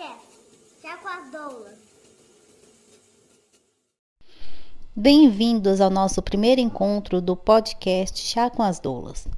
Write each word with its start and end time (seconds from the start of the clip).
podcast. 0.00 0.26
Já 0.82 0.96
com 0.96 1.08
as 1.08 1.30
doulas. 1.30 1.78
Bem-vindos 4.96 5.80
ao 5.80 5.90
nosso 5.90 6.22
primeiro 6.22 6.60
encontro 6.60 7.20
do 7.20 7.36
podcast 7.36 8.18
Chá 8.18 8.48
com 8.48 8.62
as 8.62 8.80
Doulas. 8.80 9.28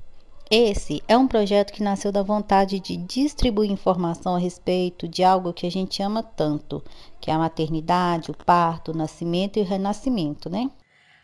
Esse 0.48 1.03
é 1.08 1.17
um 1.17 1.26
projeto 1.26 1.72
que 1.72 1.83
nasceu 1.83 2.12
da 2.12 2.22
vontade 2.22 2.78
de 2.78 2.96
distribuir 2.96 3.71
informação 3.71 4.37
a 4.37 4.38
respeito 4.38 5.08
de 5.08 5.24
algo 5.24 5.53
que 5.53 5.67
a 5.67 5.71
gente 5.71 6.03
ama 6.03 6.22
tanto, 6.22 6.83
que 7.21 7.31
é 7.31 7.35
a 7.35 7.38
maternidade, 7.38 8.31
o 8.31 8.37
parto, 8.37 8.92
o 8.92 8.97
nascimento 8.97 9.58
e 9.58 9.63
o 9.63 9.67
renascimento, 9.67 10.49
né? 10.49 10.71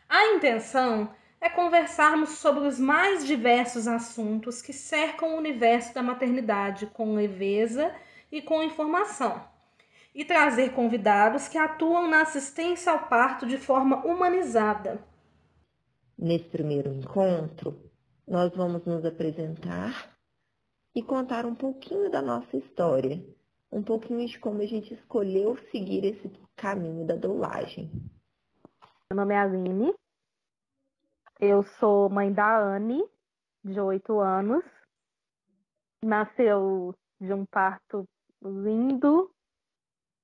A 0.09 0.35
intenção 0.35 1.11
é 1.41 1.49
conversarmos 1.49 2.31
sobre 2.31 2.67
os 2.67 2.79
mais 2.79 3.25
diversos 3.25 3.87
assuntos 3.87 4.61
que 4.61 4.73
cercam 4.73 5.35
o 5.35 5.39
universo 5.39 5.95
da 5.95 6.03
maternidade 6.03 6.87
com 6.87 7.15
leveza 7.15 7.93
e 8.31 8.43
com 8.43 8.63
informação 8.63 9.49
e 10.15 10.25
trazer 10.25 10.75
convidados 10.75 11.49
que 11.49 11.57
atuam 11.57 12.09
na 12.09 12.23
assistência 12.23 12.93
ao 12.93 13.09
parto 13.09 13.47
de 13.47 13.57
forma 13.57 14.05
humanizada. 14.05 15.01
Nesse 16.17 16.49
primeiro 16.49 16.93
encontro, 16.93 17.79
nós 18.27 18.55
vamos 18.55 18.85
nos 18.85 19.05
apresentar 19.05 20.17
e 20.95 21.03
contar 21.03 21.47
um 21.47 21.55
pouquinho 21.55 22.11
da 22.11 22.21
nossa 22.21 22.57
história, 22.57 23.25
um 23.71 23.83
pouquinho 23.83 24.27
de 24.27 24.39
como 24.39 24.61
a 24.61 24.67
gente 24.67 24.93
escolheu 24.95 25.57
seguir 25.71 26.05
esse 26.05 26.29
caminho 26.57 27.07
da 27.07 27.15
doulagem. 27.15 27.91
Meu 29.09 29.17
nome 29.17 29.35
é 29.35 29.39
Aline, 29.39 29.95
eu 31.41 31.63
sou 31.79 32.11
mãe 32.11 32.33
da 32.33 32.59
Anne, 32.61 33.01
de 33.65 33.81
8 33.81 34.19
anos. 34.19 34.65
Nasceu 36.05 36.93
de 37.21 37.33
um 37.33 37.47
parto 37.47 38.05
lindo 38.43 39.31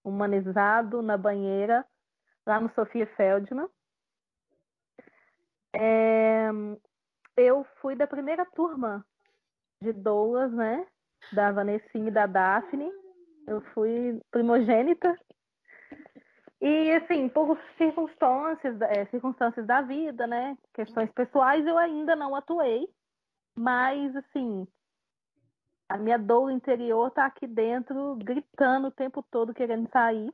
humanizado 0.04 1.02
na 1.02 1.16
banheira, 1.16 1.84
lá 2.46 2.60
no 2.60 2.72
Sofia 2.74 3.06
Feldman. 3.16 3.68
É, 5.74 6.50
eu 7.36 7.66
fui 7.80 7.96
da 7.96 8.06
primeira 8.06 8.44
turma 8.44 9.04
de 9.80 9.92
doulas, 9.92 10.52
né? 10.52 10.86
Da 11.32 11.50
Vanessinha 11.50 12.08
e 12.08 12.12
da 12.12 12.26
Daphne. 12.26 12.90
Eu 13.46 13.60
fui 13.72 14.20
primogênita. 14.30 15.18
E, 16.60 16.92
assim, 16.92 17.28
por 17.28 17.58
circunstâncias, 17.76 18.80
é, 18.80 19.04
circunstâncias 19.06 19.66
da 19.66 19.82
vida, 19.82 20.26
né? 20.26 20.56
Questões 20.72 21.10
pessoais, 21.12 21.66
eu 21.66 21.76
ainda 21.76 22.14
não 22.14 22.34
atuei. 22.34 22.88
Mas, 23.56 24.14
assim, 24.16 24.66
a 25.88 25.98
minha 25.98 26.18
dor 26.18 26.50
interior 26.50 27.10
tá 27.10 27.26
aqui 27.26 27.46
dentro, 27.46 28.16
gritando 28.16 28.88
o 28.88 28.92
tempo 28.92 29.22
todo, 29.30 29.54
querendo 29.54 29.88
sair. 29.90 30.32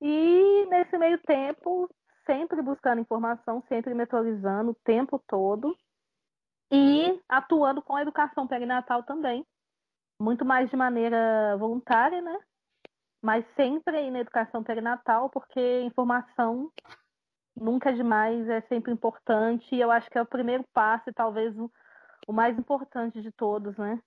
E 0.00 0.66
nesse 0.66 0.96
meio 0.98 1.18
tempo, 1.18 1.88
sempre 2.26 2.60
buscando 2.62 3.00
informação, 3.00 3.62
sempre 3.68 3.94
me 3.94 4.02
atualizando 4.02 4.70
o 4.70 4.78
tempo 4.84 5.22
todo. 5.26 5.76
E 6.70 7.20
atuando 7.28 7.82
com 7.82 7.94
a 7.94 8.02
educação 8.02 8.46
perinatal 8.46 9.02
também. 9.02 9.46
Muito 10.18 10.44
mais 10.44 10.70
de 10.70 10.76
maneira 10.76 11.56
voluntária, 11.58 12.20
né? 12.20 12.38
Mas 13.22 13.44
sempre 13.54 13.96
aí 13.96 14.10
na 14.10 14.20
educação 14.20 14.62
perinatal, 14.62 15.30
porque 15.30 15.82
informação 15.82 16.70
nunca 17.56 17.90
é 17.90 17.92
demais, 17.92 18.48
é 18.48 18.60
sempre 18.62 18.92
importante. 18.92 19.74
E 19.74 19.80
eu 19.80 19.90
acho 19.90 20.10
que 20.10 20.18
é 20.18 20.22
o 20.22 20.26
primeiro 20.26 20.64
passo 20.72 21.08
e 21.08 21.12
talvez 21.12 21.56
o, 21.56 21.70
o 22.26 22.32
mais 22.32 22.58
importante 22.58 23.20
de 23.22 23.30
todos, 23.32 23.76
né? 23.76 24.00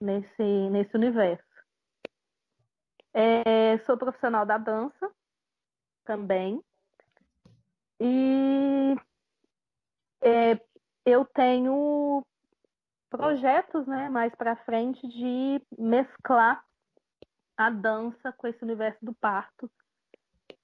Nesse, 0.00 0.42
nesse 0.70 0.96
universo. 0.96 1.44
É, 3.12 3.78
sou 3.78 3.96
profissional 3.96 4.46
da 4.46 4.56
dança 4.56 5.10
também. 6.04 6.62
E 8.00 8.96
é, 10.22 10.60
eu 11.04 11.24
tenho 11.24 12.24
projetos 13.10 13.86
né, 13.86 14.08
mais 14.08 14.34
para 14.34 14.56
frente 14.64 15.06
de 15.08 15.60
mesclar 15.78 16.64
a 17.56 17.68
dança 17.68 18.32
com 18.32 18.46
esse 18.46 18.62
universo 18.64 19.04
do 19.04 19.12
parto, 19.14 19.70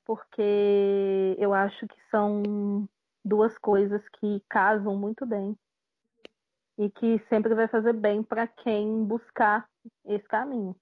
porque 0.05 1.37
eu 1.39 1.53
acho 1.53 1.87
que 1.87 2.01
são 2.11 2.89
duas 3.25 3.59
coisas 3.59 4.03
que 4.21 4.41
casam 4.49 4.97
muito 4.97 5.27
bem 5.27 5.59
e 6.79 6.91
que 6.91 7.19
sempre 7.29 7.55
vai 7.55 7.69
fazer 7.69 7.93
bem 7.93 8.23
para 8.23 8.47
quem 8.47 9.05
buscar 9.05 9.69
esse 10.05 10.27
caminho. 10.29 10.77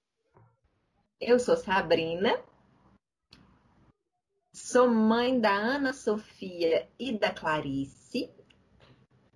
Eu 1.20 1.38
sou 1.38 1.56
Sabrina, 1.56 2.38
sou 4.52 4.88
mãe 4.88 5.40
da 5.40 5.52
Ana 5.52 5.92
Sofia 5.92 6.88
e 6.98 7.16
da 7.16 7.32
Clarice. 7.32 8.30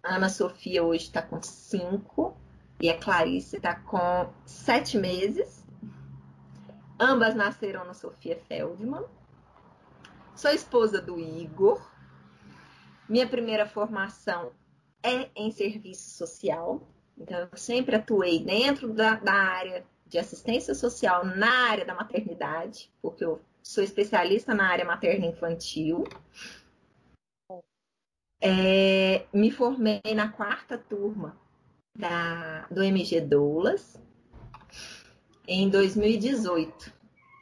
Ana 0.02 0.28
Sofia 0.28 0.82
hoje 0.82 1.04
está 1.04 1.22
com 1.22 1.40
cinco 1.42 2.36
e 2.80 2.90
a 2.90 2.98
Clarice 2.98 3.56
está 3.56 3.76
com 3.76 4.32
sete 4.44 4.98
meses. 4.98 5.64
Ambas 7.00 7.34
nasceram 7.34 7.84
na 7.84 7.94
Sofia 7.94 8.36
Feldman. 8.48 9.04
Sou 10.34 10.50
esposa 10.50 11.00
do 11.00 11.18
Igor. 11.18 11.80
Minha 13.08 13.28
primeira 13.28 13.66
formação 13.66 14.52
é 15.02 15.28
em 15.36 15.50
serviço 15.50 16.10
social. 16.10 16.82
Então, 17.16 17.38
eu 17.38 17.56
sempre 17.56 17.96
atuei 17.96 18.38
dentro 18.38 18.92
da, 18.92 19.14
da 19.16 19.32
área 19.32 19.84
de 20.06 20.18
assistência 20.18 20.74
social 20.74 21.24
na 21.24 21.70
área 21.70 21.84
da 21.84 21.94
maternidade, 21.94 22.90
porque 23.02 23.24
eu 23.24 23.40
sou 23.62 23.84
especialista 23.84 24.54
na 24.54 24.68
área 24.68 24.84
materna 24.84 25.26
infantil. 25.26 26.04
É, 28.40 29.26
me 29.32 29.50
formei 29.50 30.00
na 30.14 30.28
quarta 30.28 30.78
turma 30.78 31.36
da, 31.96 32.66
do 32.70 32.82
MG 32.82 33.20
Doulas 33.20 34.00
em 35.46 35.68
2018. 35.68 36.92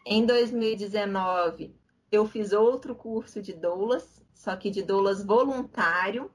Em 0.07 0.25
2019, 0.25 1.75
eu 2.11 2.27
fiz 2.27 2.53
outro 2.53 2.95
curso 2.95 3.43
de 3.43 3.53
doulas, 3.53 4.23
só 4.33 4.57
que 4.57 4.71
de 4.71 4.83
doulas 4.83 5.25
voluntário, 5.25 6.31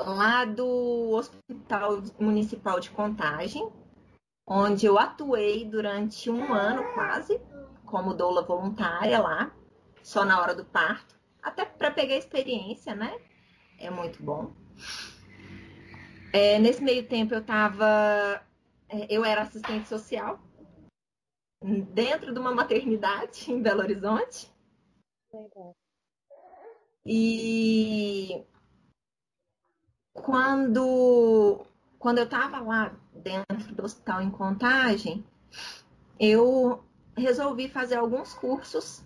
lá 0.00 0.44
do 0.44 1.12
Hospital 1.12 2.02
Municipal 2.18 2.80
de 2.80 2.90
Contagem, 2.90 3.70
onde 4.46 4.86
eu 4.86 4.98
atuei 4.98 5.64
durante 5.64 6.30
um 6.30 6.52
ano 6.52 6.82
quase, 6.94 7.40
como 7.86 8.14
doula 8.14 8.42
voluntária 8.42 9.20
lá, 9.20 9.54
só 10.02 10.24
na 10.24 10.40
hora 10.40 10.54
do 10.54 10.64
parto, 10.64 11.18
até 11.42 11.64
para 11.64 11.90
pegar 11.90 12.16
experiência, 12.16 12.94
né? 12.94 13.18
É 13.78 13.90
muito 13.90 14.22
bom. 14.22 14.52
É, 16.32 16.58
nesse 16.58 16.82
meio 16.82 17.06
tempo 17.06 17.34
eu 17.34 17.40
estava, 17.40 18.44
é, 18.88 19.06
eu 19.08 19.24
era 19.24 19.42
assistente 19.42 19.88
social 19.88 20.40
dentro 21.92 22.32
de 22.32 22.38
uma 22.38 22.52
maternidade 22.52 23.50
em 23.50 23.62
Belo 23.62 23.80
Horizonte. 23.80 24.52
E 27.06 28.44
quando, 30.14 31.66
quando 31.98 32.18
eu 32.18 32.24
estava 32.24 32.60
lá 32.60 32.94
dentro 33.12 33.74
do 33.74 33.84
hospital 33.84 34.22
em 34.22 34.30
Contagem, 34.30 35.24
eu 36.18 36.82
resolvi 37.16 37.68
fazer 37.68 37.96
alguns 37.96 38.32
cursos 38.32 39.04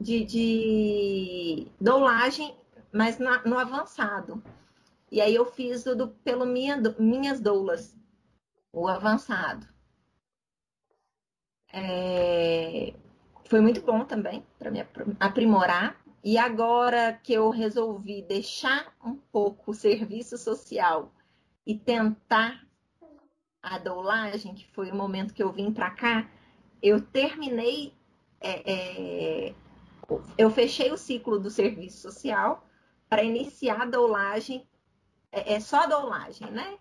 de, 0.00 0.24
de 0.24 1.68
doulagem, 1.80 2.54
mas 2.92 3.18
na, 3.18 3.42
no 3.44 3.56
avançado. 3.56 4.42
E 5.10 5.20
aí 5.20 5.34
eu 5.34 5.46
fiz 5.46 5.86
o 5.86 5.94
do, 5.94 6.08
pelo 6.08 6.44
minha, 6.44 6.76
minhas 6.98 7.40
doulas, 7.40 7.96
o 8.72 8.86
avançado. 8.86 9.66
É, 11.72 12.94
foi 13.44 13.60
muito 13.60 13.80
bom 13.80 14.04
também 14.04 14.44
para 14.58 14.70
me 14.70 14.86
aprimorar. 15.20 15.97
E 16.22 16.36
agora 16.36 17.12
que 17.22 17.32
eu 17.32 17.50
resolvi 17.50 18.22
deixar 18.22 18.92
um 19.04 19.14
pouco 19.14 19.70
o 19.70 19.74
serviço 19.74 20.36
social 20.36 21.12
e 21.66 21.78
tentar 21.78 22.66
a 23.62 23.78
doulagem, 23.78 24.54
que 24.54 24.66
foi 24.72 24.90
o 24.90 24.94
momento 24.94 25.34
que 25.34 25.42
eu 25.42 25.52
vim 25.52 25.72
para 25.72 25.90
cá, 25.90 26.28
eu 26.82 27.00
terminei, 27.00 27.94
é, 28.40 28.72
é, 28.72 29.54
eu 30.36 30.50
fechei 30.50 30.90
o 30.90 30.96
ciclo 30.96 31.38
do 31.38 31.50
serviço 31.50 32.00
social 32.00 32.66
para 33.08 33.22
iniciar 33.22 33.82
a 33.82 33.86
doulagem, 33.86 34.66
é, 35.30 35.54
é 35.54 35.60
só 35.60 35.84
a 35.84 35.86
doulagem, 35.86 36.50
né? 36.50 36.78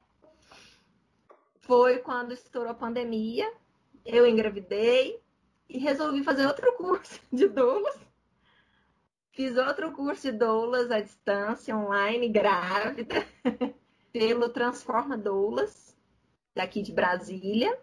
Foi 1.60 2.00
quando 2.00 2.32
estourou 2.32 2.72
a 2.72 2.76
pandemia, 2.76 3.52
eu 4.06 4.26
engravidei 4.26 5.22
e 5.68 5.78
resolvi 5.78 6.24
fazer 6.24 6.48
outro 6.48 6.74
curso 6.78 7.20
de 7.32 7.48
doulas 7.50 8.07
Fiz 9.38 9.56
outro 9.56 9.92
curso 9.92 10.24
de 10.24 10.32
doulas 10.32 10.90
à 10.90 11.00
distância, 11.00 11.78
online, 11.78 12.28
grávida, 12.28 13.24
pelo 14.12 14.50
Transforma 14.50 15.16
Doulas, 15.16 15.96
daqui 16.56 16.82
de 16.82 16.92
Brasília. 16.92 17.78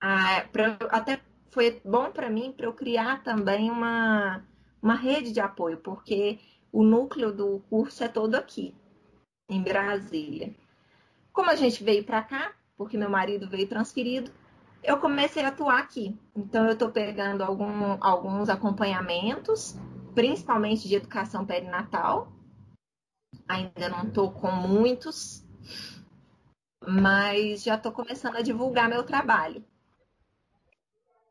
Ah, 0.00 0.46
pra, 0.52 0.78
até 0.90 1.20
foi 1.50 1.80
bom 1.84 2.12
para 2.12 2.30
mim 2.30 2.52
para 2.56 2.66
eu 2.66 2.72
criar 2.72 3.24
também 3.24 3.72
uma, 3.72 4.46
uma 4.80 4.94
rede 4.94 5.32
de 5.32 5.40
apoio, 5.40 5.78
porque 5.78 6.38
o 6.70 6.84
núcleo 6.84 7.32
do 7.32 7.58
curso 7.68 8.04
é 8.04 8.08
todo 8.08 8.36
aqui, 8.36 8.72
em 9.50 9.60
Brasília. 9.64 10.54
Como 11.32 11.50
a 11.50 11.56
gente 11.56 11.82
veio 11.82 12.04
para 12.04 12.22
cá, 12.22 12.52
porque 12.76 12.96
meu 12.96 13.10
marido 13.10 13.48
veio 13.50 13.66
transferido, 13.66 14.30
eu 14.80 14.96
comecei 14.98 15.42
a 15.42 15.48
atuar 15.48 15.80
aqui. 15.80 16.16
Então, 16.36 16.66
eu 16.66 16.74
estou 16.74 16.92
pegando 16.92 17.42
algum, 17.42 17.96
alguns 18.00 18.48
acompanhamentos, 18.48 19.76
principalmente 20.14 20.88
de 20.88 20.94
educação 20.94 21.44
perinatal. 21.44 22.28
Ainda 23.48 23.88
não 23.88 24.08
estou 24.08 24.32
com 24.32 24.50
muitos, 24.50 25.44
mas 26.80 27.62
já 27.62 27.74
estou 27.74 27.92
começando 27.92 28.36
a 28.36 28.42
divulgar 28.42 28.88
meu 28.88 29.04
trabalho. 29.04 29.64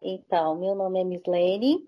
Então, 0.02 0.56
meu 0.56 0.76
nome 0.76 1.00
é 1.00 1.04
Mislene. 1.04 1.88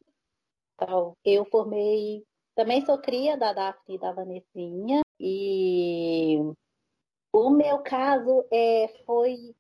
Então, 0.73 1.15
eu 1.23 1.45
formei, 1.45 2.25
também 2.55 2.85
sou 2.85 2.97
cria 2.97 3.37
da 3.37 3.53
Daphne 3.53 3.95
e 3.95 3.99
da 3.99 4.11
Vanessinha. 4.13 5.01
E 5.19 6.37
o 7.33 7.49
meu 7.49 7.79
caso 7.79 8.45
é, 8.51 8.87
foi 9.05 9.53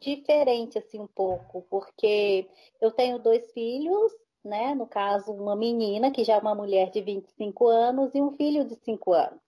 diferente, 0.00 0.78
assim, 0.78 0.98
um 0.98 1.06
pouco, 1.06 1.62
porque 1.70 2.48
eu 2.80 2.90
tenho 2.90 3.18
dois 3.18 3.50
filhos, 3.52 4.12
né? 4.44 4.74
No 4.74 4.86
caso, 4.86 5.32
uma 5.32 5.56
menina, 5.56 6.10
que 6.10 6.24
já 6.24 6.34
é 6.34 6.38
uma 6.38 6.54
mulher 6.54 6.90
de 6.90 7.00
25 7.00 7.68
anos, 7.68 8.14
e 8.14 8.20
um 8.20 8.32
filho 8.32 8.64
de 8.64 8.76
5 8.76 9.12
anos. 9.12 9.40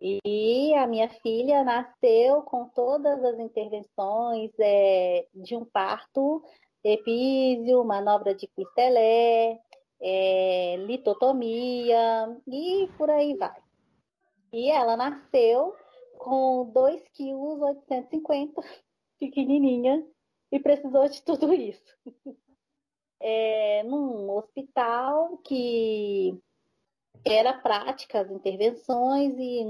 E 0.00 0.74
a 0.74 0.86
minha 0.86 1.08
filha 1.08 1.62
nasceu 1.62 2.42
com 2.42 2.68
todas 2.70 3.22
as 3.24 3.38
intervenções 3.38 4.50
é, 4.58 5.26
de 5.32 5.54
um 5.54 5.64
parto 5.64 6.42
epísio, 6.82 7.84
manobra 7.84 8.34
de 8.34 8.48
Quistelé, 8.48 9.60
é, 10.00 10.76
litotomia 10.78 12.36
e 12.48 12.88
por 12.98 13.08
aí 13.10 13.36
vai. 13.36 13.56
E 14.52 14.70
ela 14.70 14.96
nasceu 14.96 15.74
com 16.18 16.70
2 16.72 17.08
quilos 17.14 17.60
850, 17.60 18.60
pequenininha, 19.20 20.04
e 20.50 20.58
precisou 20.58 21.08
de 21.08 21.22
tudo 21.22 21.52
isso. 21.54 21.96
É, 23.24 23.84
num 23.84 24.28
hospital 24.36 25.38
que 25.38 26.36
era 27.24 27.52
prática 27.52 28.20
as 28.20 28.30
intervenções 28.30 29.32
e 29.38 29.64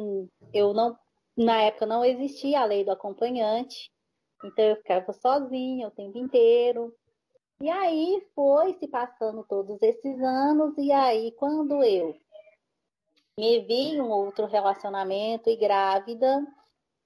eu 0.54 0.72
não, 0.72 0.98
na 1.36 1.60
época 1.62 1.84
não 1.84 2.02
existia 2.02 2.60
a 2.60 2.64
lei 2.64 2.82
do 2.82 2.90
acompanhante, 2.90 3.92
então 4.42 4.64
eu 4.64 4.76
ficava 4.76 5.12
sozinha 5.12 5.88
o 5.88 5.90
tempo 5.90 6.16
inteiro. 6.16 6.94
E 7.60 7.70
aí 7.70 8.26
foi 8.34 8.74
se 8.78 8.88
passando 8.88 9.44
todos 9.44 9.80
esses 9.82 10.20
anos, 10.20 10.76
e 10.78 10.90
aí 10.90 11.30
quando 11.32 11.82
eu 11.84 12.16
me 13.38 13.60
vi 13.60 13.94
em 13.94 14.00
um 14.00 14.10
outro 14.10 14.46
relacionamento 14.46 15.48
e 15.48 15.56
grávida, 15.56 16.44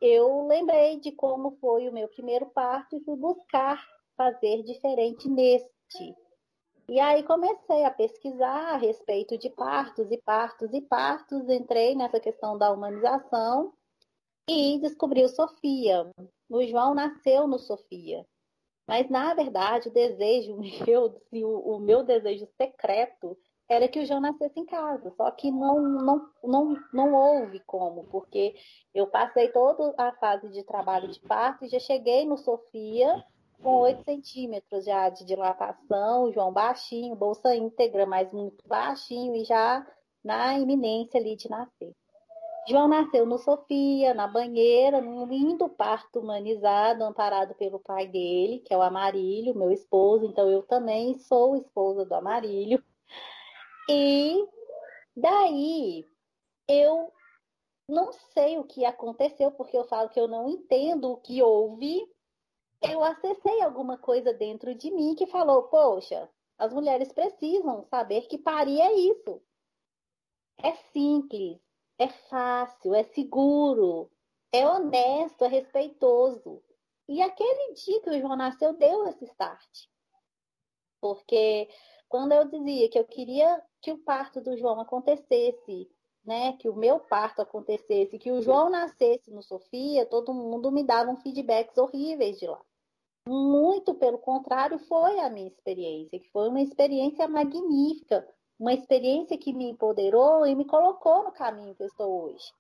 eu 0.01 0.47
lembrei 0.47 1.01
de 1.01 1.13
como 1.13 1.57
foi 1.61 1.89
o 1.89 1.93
meu 1.93 2.09
primeiro 2.09 2.47
parto 2.47 2.97
e 2.97 3.05
fui 3.05 3.17
buscar 3.17 3.85
fazer 4.17 4.63
diferente 4.63 5.29
neste. 5.29 6.15
E 6.89 7.01
aí 7.01 7.25
comecei 7.25 7.85
a 7.85 7.91
pesquisar 7.91 8.75
a 8.75 8.77
respeito 8.77 9.37
de 9.37 9.51
partos 9.51 10.11
e 10.11 10.19
partos 10.19 10.73
e 10.73 10.81
partos, 10.81 11.49
entrei 11.49 11.97
nessa 11.97 12.21
questão 12.21 12.57
da 12.57 12.71
humanização 12.71 13.73
e 14.49 14.79
descobri 14.79 15.25
o 15.25 15.29
Sofia. 15.29 16.09
O 16.49 16.63
João 16.65 16.95
nasceu 16.95 17.49
no 17.49 17.59
Sofia. 17.59 18.25
Mas, 18.87 19.11
na 19.11 19.35
verdade, 19.35 19.89
o 19.89 19.93
desejo 19.93 20.57
meu, 20.87 21.07
assim, 21.07 21.45
o, 21.45 21.79
meu 21.81 22.05
desejo 22.05 22.47
secreto 22.57 23.37
era 23.69 23.89
que 23.89 23.99
o 23.99 24.07
João 24.07 24.21
nascesse 24.21 24.61
em 24.61 24.65
casa. 24.65 25.13
Só 25.17 25.29
que 25.33 25.51
não, 25.51 25.81
não, 25.81 26.31
não, 26.45 26.77
não 26.93 27.15
houve 27.15 27.59
como, 27.67 28.05
porque 28.05 28.55
eu 28.95 29.09
passei 29.09 29.49
toda 29.49 29.93
a 29.99 30.13
fase 30.13 30.49
de 30.51 30.63
trabalho 30.63 31.09
de 31.09 31.19
parto 31.19 31.65
e 31.65 31.69
já 31.69 31.81
cheguei 31.81 32.25
no 32.25 32.37
Sofia 32.37 33.25
com 33.63 33.81
8 33.81 34.05
centímetros 34.05 34.85
já 34.85 35.09
de 35.09 35.25
dilatação, 35.25 36.33
João 36.33 36.53
baixinho, 36.53 37.17
bolsa 37.17 37.55
íntegra, 37.55 38.07
mas 38.07 38.33
muito 38.33 38.67
baixinho 38.67 39.35
e 39.35 39.45
já 39.45 39.87
na 40.23 40.59
iminência 40.59 41.21
ali 41.21 41.37
de 41.37 41.49
nascer. 41.49 41.95
João 42.69 42.89
nasceu 42.89 43.25
no 43.25 43.39
Sofia, 43.39 44.13
na 44.13 44.27
banheira, 44.27 45.01
num 45.01 45.25
lindo 45.25 45.69
parto 45.69 46.19
humanizado, 46.19 47.05
amparado 47.05 47.55
pelo 47.55 47.79
pai 47.79 48.09
dele, 48.09 48.59
que 48.59 48.75
é 48.75 48.77
o 48.77 48.83
Amarílio, 48.83 49.55
meu 49.55 49.71
esposo. 49.71 50.27
Então, 50.27 50.51
eu 50.51 50.65
também 50.65 51.15
sou 51.15 51.57
esposa 51.57 52.05
do 52.05 52.13
Amarílio. 52.13 52.83
E 53.89 54.45
daí, 55.17 56.05
eu 56.69 57.13
não 57.89 58.13
sei 58.35 58.59
o 58.59 58.65
que 58.65 58.85
aconteceu, 58.85 59.53
porque 59.53 59.79
eu 59.79 59.85
falo 59.85 60.09
que 60.09 60.19
eu 60.19 60.27
não 60.27 60.49
entendo 60.49 61.13
o 61.13 61.19
que 61.19 61.41
houve. 61.41 62.05
Eu 62.83 63.03
acessei 63.03 63.63
alguma 63.63 63.99
coisa 63.99 64.33
dentro 64.33 64.75
de 64.75 64.91
mim 64.91 65.15
que 65.15 65.27
falou: 65.27 65.65
Poxa, 65.65 66.29
as 66.59 66.73
mulheres 66.73 67.13
precisam 67.13 67.85
saber 67.85 68.23
que 68.29 68.39
parir 68.39 68.81
é 68.81 68.93
isso. 68.93 69.43
É 70.63 70.75
simples 70.93 71.61
é 71.99 72.09
fácil, 72.09 72.95
é 72.95 73.05
seguro, 73.05 74.11
é 74.53 74.67
honesto, 74.67 75.45
é 75.45 75.49
respeitoso. 75.49 76.63
E 77.09 77.23
aquele 77.23 77.75
dia 77.75 78.01
que 78.03 78.11
o 78.11 78.21
João 78.21 78.37
nasceu, 78.37 78.75
deu 78.75 79.07
esse 79.07 79.25
start. 79.25 79.87
Porque 81.01 81.69
quando 82.09 82.33
eu 82.33 82.45
dizia 82.49 82.89
que 82.91 82.99
eu 82.99 83.05
queria 83.05 83.63
que 83.81 83.93
o 83.93 83.99
parto 83.99 84.41
do 84.41 84.57
João 84.57 84.81
acontecesse, 84.81 85.89
né, 86.27 86.55
que 86.55 86.69
o 86.69 86.75
meu 86.75 86.99
parto 86.99 87.41
acontecesse, 87.41 88.19
que 88.19 88.33
o 88.33 88.43
João 88.43 88.69
nascesse 88.69 89.31
no 89.31 89.43
Sofia, 89.43 90.05
todo 90.05 90.35
mundo 90.35 90.73
me 90.73 90.83
dava 90.83 91.11
um 91.11 91.17
feedbacks 91.17 91.79
horríveis 91.79 92.39
de 92.39 92.47
lá. 92.47 92.61
Muito 93.29 93.95
pelo 93.95 94.19
contrário, 94.19 94.79
foi 94.79 95.21
a 95.21 95.31
minha 95.31 95.47
experiência, 95.47 96.19
que 96.19 96.29
foi 96.31 96.49
uma 96.49 96.61
experiência 96.61 97.29
magnífica, 97.29 98.27
uma 98.59 98.73
experiência 98.73 99.39
que 99.39 99.53
me 99.53 99.71
empoderou 99.71 100.47
e 100.47 100.55
me 100.55 100.65
colocou 100.65 101.25
no 101.25 101.33
caminho 101.33 101.75
que 101.75 101.83
eu 101.83 101.87
estou 101.87 102.25
hoje. 102.25 102.53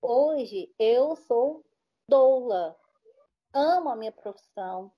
Hoje 0.00 0.70
eu 0.78 1.16
sou 1.16 1.64
doula, 2.08 2.76
amo 3.54 3.88
a 3.88 3.96
minha 3.96 4.12
profissão 4.12 4.90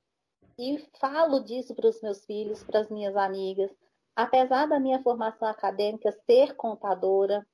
e 0.58 0.78
falo 0.98 1.40
disso 1.40 1.74
para 1.74 1.88
os 1.88 2.00
meus 2.00 2.24
filhos, 2.24 2.62
para 2.62 2.80
as 2.80 2.88
minhas 2.88 3.16
amigas. 3.16 3.70
Apesar 4.16 4.66
da 4.66 4.80
minha 4.80 5.02
formação 5.02 5.48
acadêmica 5.48 6.10
ser 6.24 6.54
contadora, 6.54 7.46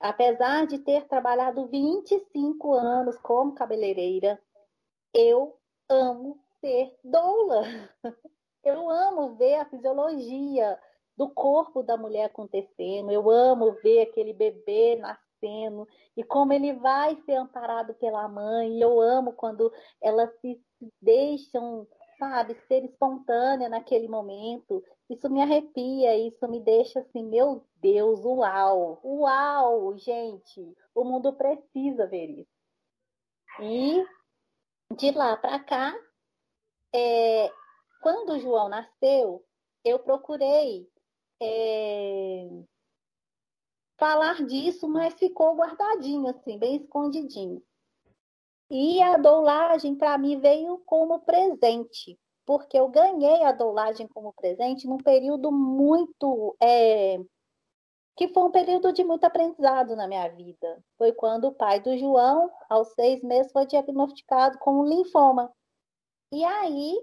apesar 0.00 0.66
de 0.66 0.78
ter 0.78 1.06
trabalhado 1.06 1.66
25 1.66 2.74
anos 2.74 3.16
como 3.18 3.54
cabeleireira, 3.54 4.40
eu 5.12 5.56
amo 5.88 6.38
ser 6.60 6.94
doula. 7.02 7.62
Eu 8.64 8.88
amo 8.88 9.34
ver 9.34 9.56
a 9.56 9.66
fisiologia, 9.66 10.80
do 11.16 11.28
corpo 11.28 11.82
da 11.82 11.96
mulher 11.96 12.24
acontecendo. 12.24 13.10
Eu 13.10 13.30
amo 13.30 13.72
ver 13.82 14.02
aquele 14.02 14.32
bebê 14.32 14.96
nascendo 14.96 15.86
e 16.16 16.24
como 16.24 16.52
ele 16.52 16.72
vai 16.74 17.16
ser 17.24 17.34
amparado 17.34 17.94
pela 17.94 18.26
mãe. 18.28 18.80
Eu 18.80 19.00
amo 19.00 19.32
quando 19.32 19.72
elas 20.00 20.30
se 20.40 20.60
deixam, 21.00 21.86
sabe, 22.24 22.54
ser 22.66 22.84
espontânea 22.84 23.68
naquele 23.68 24.08
momento. 24.08 24.82
Isso 25.10 25.28
me 25.28 25.42
arrepia, 25.42 26.16
isso 26.16 26.48
me 26.48 26.60
deixa 26.60 27.00
assim, 27.00 27.22
meu 27.22 27.66
Deus, 27.76 28.24
uau, 28.24 29.00
uau, 29.04 29.96
gente, 29.98 30.74
o 30.94 31.04
mundo 31.04 31.32
precisa 31.34 32.06
ver 32.06 32.30
isso. 32.30 32.50
E 33.60 34.04
de 34.96 35.10
lá 35.10 35.36
para 35.36 35.60
cá, 35.60 35.94
é, 36.94 37.52
quando 38.02 38.30
o 38.30 38.38
João 38.38 38.68
nasceu, 38.68 39.44
eu 39.84 39.98
procurei 39.98 40.88
é, 41.42 42.48
falar 43.98 44.44
disso, 44.46 44.88
mas 44.88 45.14
ficou 45.14 45.56
guardadinho, 45.56 46.28
assim, 46.28 46.58
bem 46.58 46.76
escondidinho. 46.76 47.62
E 48.70 49.00
a 49.02 49.16
doulagem, 49.16 49.94
para 49.94 50.16
mim, 50.18 50.40
veio 50.40 50.78
como 50.86 51.20
presente, 51.20 52.18
porque 52.46 52.78
eu 52.78 52.88
ganhei 52.88 53.42
a 53.44 53.52
doulagem 53.52 54.08
como 54.08 54.32
presente 54.32 54.86
num 54.86 54.98
período 54.98 55.52
muito. 55.52 56.56
É, 56.62 57.18
que 58.16 58.28
foi 58.28 58.44
um 58.44 58.50
período 58.50 58.92
de 58.92 59.02
muito 59.02 59.24
aprendizado 59.24 59.96
na 59.96 60.06
minha 60.06 60.28
vida. 60.28 60.82
Foi 60.96 61.12
quando 61.12 61.46
o 61.46 61.54
pai 61.54 61.80
do 61.80 61.98
João, 61.98 62.48
aos 62.68 62.92
seis 62.94 63.22
meses, 63.22 63.50
foi 63.50 63.66
diagnosticado 63.66 64.58
com 64.58 64.84
linfoma. 64.84 65.52
E 66.32 66.44
aí 66.44 66.96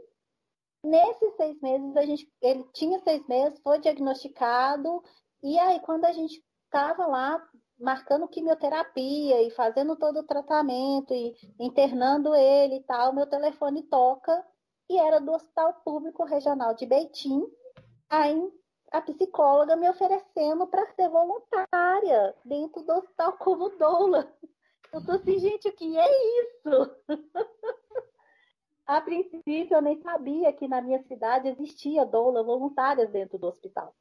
Nesses 0.84 1.36
seis 1.36 1.62
meses, 1.62 1.96
a 1.96 2.06
gente, 2.06 2.28
ele 2.42 2.64
tinha 2.74 3.00
seis 3.00 3.26
meses, 3.28 3.60
foi 3.62 3.80
diagnosticado, 3.80 5.04
e 5.44 5.58
aí 5.60 5.80
quando 5.82 6.06
a 6.06 6.12
gente 6.12 6.44
estava 6.66 7.06
lá 7.06 7.40
marcando 7.82 8.28
quimioterapia 8.28 9.42
e 9.42 9.50
fazendo 9.52 9.96
todo 9.96 10.20
o 10.20 10.24
tratamento 10.24 11.14
e 11.14 11.36
internando 11.60 12.36
ele 12.36 12.76
e 12.76 12.84
tal, 12.84 13.14
meu 13.14 13.26
telefone 13.26 13.84
toca 13.84 14.46
e 14.88 14.98
era 14.98 15.20
do 15.20 15.32
Hospital 15.32 15.74
Público 15.84 16.24
Regional 16.24 16.74
de 16.76 16.86
Beitim. 16.86 17.44
Aí 18.10 18.52
a 18.92 19.02
psicóloga 19.02 19.76
me 19.76 19.90
oferecendo 19.90 20.68
para 20.68 20.86
ser 20.94 21.10
voluntária 21.10 22.36
dentro 22.46 22.84
do 22.84 22.94
hospital 22.94 23.34
como 23.38 23.70
doula. 23.70 24.32
Eu 24.94 25.04
tô 25.06 25.14
assim, 25.14 25.40
gente, 25.40 25.70
o 25.70 25.74
que 25.74 25.98
é 25.98 26.42
isso? 26.42 26.96
a 28.86 29.00
princípio, 29.00 29.68
eu 29.72 29.82
nem 29.82 30.02
sabia 30.02 30.52
que 30.52 30.68
na 30.68 30.82
minha 30.82 31.02
cidade 31.04 31.48
existia 31.48 32.06
doula 32.06 32.44
voluntárias 32.44 33.10
dentro 33.10 33.38
do 33.38 33.48
hospital. 33.48 33.96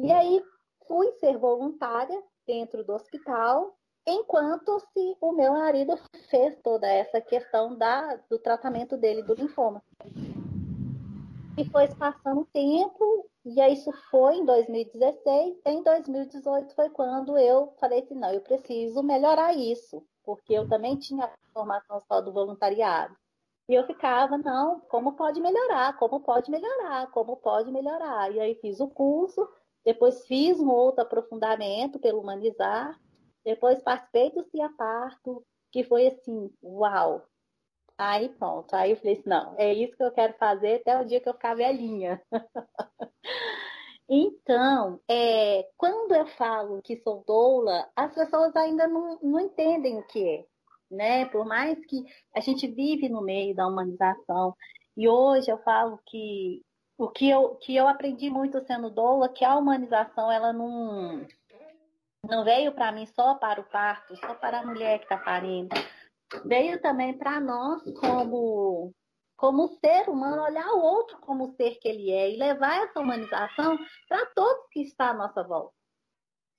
E 0.00 0.12
aí 0.12 0.42
fui 0.86 1.10
ser 1.14 1.36
voluntária 1.36 2.22
dentro 2.48 2.82
do 2.82 2.94
hospital, 2.94 3.76
enquanto 4.06 4.80
se 4.80 5.16
o 5.20 5.32
meu 5.32 5.52
marido 5.52 5.94
fez 6.30 6.56
toda 6.64 6.88
essa 6.88 7.20
questão 7.20 7.76
da, 7.76 8.16
do 8.30 8.38
tratamento 8.38 8.96
dele 8.96 9.22
do 9.22 9.34
linfoma. 9.34 9.82
E 11.58 11.64
foi 11.70 11.88
passando 11.88 12.40
o 12.40 12.46
tempo, 12.46 13.28
e 13.44 13.60
isso 13.72 13.92
foi 14.10 14.36
em 14.36 14.44
2016. 14.44 15.60
Em 15.66 15.82
2018 15.82 16.74
foi 16.74 16.88
quando 16.88 17.36
eu 17.36 17.74
falei 17.78 18.00
assim, 18.00 18.14
não, 18.14 18.32
eu 18.32 18.40
preciso 18.40 19.02
melhorar 19.02 19.52
isso, 19.54 20.02
porque 20.24 20.54
eu 20.54 20.66
também 20.68 20.96
tinha 20.96 21.30
formação 21.52 22.00
só 22.08 22.20
do 22.20 22.32
voluntariado. 22.32 23.14
E 23.68 23.74
eu 23.74 23.84
ficava, 23.86 24.38
não, 24.38 24.80
como 24.88 25.12
pode 25.12 25.40
melhorar? 25.42 25.98
Como 25.98 26.20
pode 26.20 26.50
melhorar? 26.50 27.10
Como 27.10 27.36
pode 27.36 27.70
melhorar? 27.70 28.32
E 28.32 28.40
aí 28.40 28.54
fiz 28.54 28.80
o 28.80 28.88
curso, 28.88 29.46
depois 29.88 30.26
fiz 30.26 30.60
um 30.60 30.68
outro 30.68 31.00
aprofundamento 31.00 31.98
pelo 31.98 32.20
Humanizar, 32.20 32.94
depois 33.42 33.80
participei 33.80 34.30
do 34.32 34.44
Cia 34.50 34.68
Parto, 34.76 35.42
que 35.72 35.82
foi 35.82 36.08
assim, 36.08 36.52
uau! 36.62 37.26
Aí 37.96 38.28
pronto, 38.28 38.74
aí 38.74 38.90
eu 38.90 38.98
falei 38.98 39.14
assim, 39.14 39.30
não, 39.30 39.54
é 39.56 39.72
isso 39.72 39.96
que 39.96 40.02
eu 40.02 40.12
quero 40.12 40.34
fazer 40.34 40.82
até 40.82 41.00
o 41.00 41.06
dia 41.06 41.22
que 41.22 41.28
eu 41.30 41.32
ficar 41.32 41.54
velhinha. 41.54 42.20
então, 44.06 45.00
é, 45.08 45.66
quando 45.74 46.14
eu 46.14 46.26
falo 46.26 46.82
que 46.82 46.98
sou 46.98 47.24
doula, 47.26 47.88
as 47.96 48.14
pessoas 48.14 48.54
ainda 48.56 48.86
não, 48.86 49.18
não 49.22 49.40
entendem 49.40 49.98
o 49.98 50.06
que 50.06 50.22
é 50.22 50.44
né? 50.90 51.26
Por 51.26 51.46
mais 51.46 51.78
que 51.86 52.04
a 52.34 52.40
gente 52.40 52.66
vive 52.66 53.08
no 53.08 53.22
meio 53.22 53.54
da 53.54 53.66
humanização. 53.66 54.54
E 54.96 55.08
hoje 55.08 55.50
eu 55.50 55.58
falo 55.62 55.98
que 56.06 56.62
o 56.98 57.08
que 57.08 57.30
eu, 57.30 57.54
que 57.56 57.74
eu 57.74 57.88
aprendi 57.88 58.28
muito 58.28 58.60
sendo 58.66 58.90
doula, 58.90 59.28
que 59.28 59.44
a 59.44 59.56
humanização 59.56 60.30
ela 60.30 60.52
não, 60.52 61.26
não 62.28 62.44
veio 62.44 62.72
para 62.72 62.92
mim 62.92 63.06
só 63.06 63.36
para 63.36 63.60
o 63.60 63.64
parto, 63.64 64.16
só 64.16 64.34
para 64.34 64.60
a 64.60 64.66
mulher 64.66 64.98
que 64.98 65.04
está 65.04 65.16
parindo. 65.16 65.74
Veio 66.44 66.82
também 66.82 67.16
para 67.16 67.40
nós 67.40 67.82
como 68.00 68.92
como 69.36 69.68
ser 69.68 70.10
humano, 70.10 70.42
olhar 70.42 70.66
o 70.72 70.80
outro 70.80 71.16
como 71.20 71.54
ser 71.54 71.78
que 71.78 71.86
ele 71.86 72.10
é 72.10 72.28
e 72.28 72.36
levar 72.36 72.82
essa 72.82 72.98
humanização 72.98 73.78
para 74.08 74.26
todos 74.34 74.66
que 74.72 74.82
estão 74.82 75.06
à 75.06 75.14
nossa 75.14 75.44
volta 75.44 75.78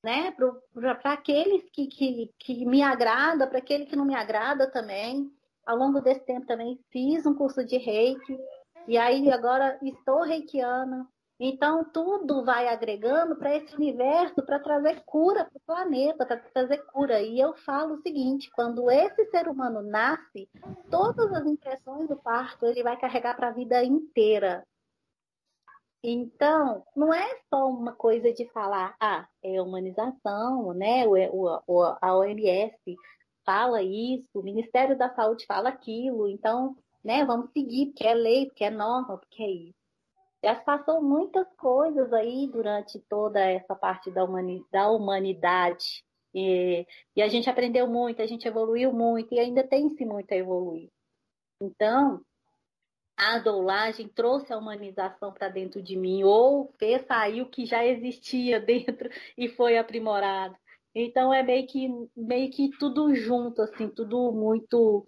né? 0.03 0.33
Para 0.81 1.13
aqueles 1.13 1.69
que, 1.71 1.87
que, 1.87 2.33
que 2.39 2.65
me 2.65 2.81
agrada, 2.81 3.47
para 3.47 3.59
aquele 3.59 3.85
que 3.85 3.95
não 3.95 4.05
me 4.05 4.15
agrada 4.15 4.69
também. 4.69 5.31
Ao 5.65 5.77
longo 5.77 6.01
desse 6.01 6.21
tempo 6.21 6.47
também 6.47 6.79
fiz 6.89 7.25
um 7.25 7.35
curso 7.35 7.63
de 7.63 7.77
reiki, 7.77 8.39
e 8.87 8.97
aí 8.97 9.31
agora 9.31 9.77
estou 9.81 10.23
reikiana. 10.23 11.07
Então, 11.41 11.85
tudo 11.85 12.43
vai 12.43 12.67
agregando 12.67 13.37
para 13.37 13.55
esse 13.55 13.73
universo 13.73 14.43
para 14.45 14.59
trazer 14.59 15.01
cura 15.05 15.45
para 15.45 15.57
o 15.57 15.61
planeta, 15.65 16.25
para 16.25 16.37
trazer 16.37 16.79
cura. 16.87 17.21
E 17.21 17.39
eu 17.39 17.55
falo 17.55 17.95
o 17.95 18.01
seguinte: 18.01 18.49
quando 18.51 18.91
esse 18.91 19.25
ser 19.27 19.47
humano 19.47 19.81
nasce, 19.81 20.49
todas 20.91 21.31
as 21.31 21.45
impressões 21.45 22.09
do 22.09 22.17
parto 22.17 22.65
ele 22.65 22.83
vai 22.83 22.99
carregar 22.99 23.37
para 23.37 23.47
a 23.49 23.53
vida 23.53 23.81
inteira. 23.83 24.65
Então, 26.03 26.83
não 26.95 27.13
é 27.13 27.39
só 27.49 27.69
uma 27.69 27.93
coisa 27.93 28.33
de 28.33 28.45
falar, 28.51 28.95
ah, 29.01 29.27
é 29.43 29.61
humanização, 29.61 30.73
né? 30.73 31.05
O, 31.05 31.61
o, 31.67 31.97
a 32.01 32.17
OMS 32.17 32.97
fala 33.45 33.81
isso, 33.81 34.27
o 34.33 34.43
Ministério 34.43 34.97
da 34.97 35.13
Saúde 35.13 35.45
fala 35.45 35.69
aquilo, 35.69 36.29
então, 36.29 36.77
né, 37.03 37.25
vamos 37.25 37.51
seguir, 37.51 37.87
porque 37.87 38.07
é 38.07 38.13
lei, 38.13 38.45
porque 38.47 38.63
é 38.63 38.69
norma, 38.69 39.17
porque 39.17 39.43
é 39.43 39.51
isso. 39.51 39.79
Já 40.43 40.55
passou 40.55 41.01
muitas 41.01 41.47
coisas 41.57 42.11
aí 42.13 42.47
durante 42.47 42.99
toda 43.09 43.39
essa 43.39 43.75
parte 43.75 44.09
da, 44.09 44.23
humani 44.23 44.65
da 44.71 44.89
humanidade. 44.89 46.03
E, 46.33 46.85
e 47.15 47.21
a 47.21 47.27
gente 47.27 47.49
aprendeu 47.49 47.87
muito, 47.87 48.21
a 48.21 48.25
gente 48.25 48.47
evoluiu 48.47 48.93
muito 48.93 49.33
e 49.33 49.39
ainda 49.39 49.67
tem-se 49.67 50.05
muito 50.05 50.31
a 50.31 50.37
evoluir. 50.37 50.89
Então, 51.61 52.23
a 53.17 53.37
doulagem 53.39 54.07
trouxe 54.07 54.53
a 54.53 54.57
humanização 54.57 55.33
para 55.33 55.49
dentro 55.49 55.81
de 55.81 55.97
mim, 55.97 56.23
ou 56.23 56.73
fez 56.79 57.05
sair 57.05 57.41
o 57.41 57.49
que 57.49 57.65
já 57.65 57.85
existia 57.85 58.59
dentro 58.61 59.09
e 59.37 59.49
foi 59.49 59.77
aprimorado. 59.77 60.55
Então 60.95 61.33
é 61.33 61.43
meio 61.43 61.67
que, 61.67 61.87
meio 62.15 62.49
que 62.49 62.69
tudo 62.79 63.13
junto, 63.13 63.61
assim, 63.61 63.89
tudo 63.89 64.31
muito. 64.31 65.05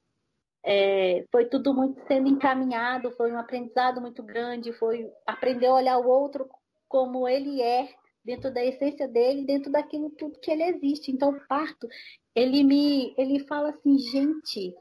É, 0.64 1.26
foi 1.32 1.46
tudo 1.46 1.74
muito 1.74 2.00
sendo 2.08 2.30
encaminhado, 2.30 3.12
foi 3.12 3.32
um 3.32 3.38
aprendizado 3.38 4.00
muito 4.00 4.22
grande, 4.22 4.74
foi 4.74 5.12
aprender 5.26 5.68
a 5.68 5.74
olhar 5.74 5.98
o 5.98 6.08
outro 6.08 6.48
como 6.88 7.28
ele 7.28 7.62
é, 7.62 7.90
dentro 8.24 8.54
da 8.54 8.64
essência 8.64 9.08
dele, 9.08 9.46
dentro 9.46 9.72
daquilo 9.72 10.10
tudo 10.12 10.40
que 10.40 10.52
ele 10.52 10.64
existe. 10.64 11.12
Então, 11.12 11.30
o 11.30 11.48
parto, 11.48 11.88
ele 12.36 12.64
me, 12.64 13.14
ele 13.18 13.40
fala 13.48 13.70
assim, 13.70 13.98
gente, 13.98 14.76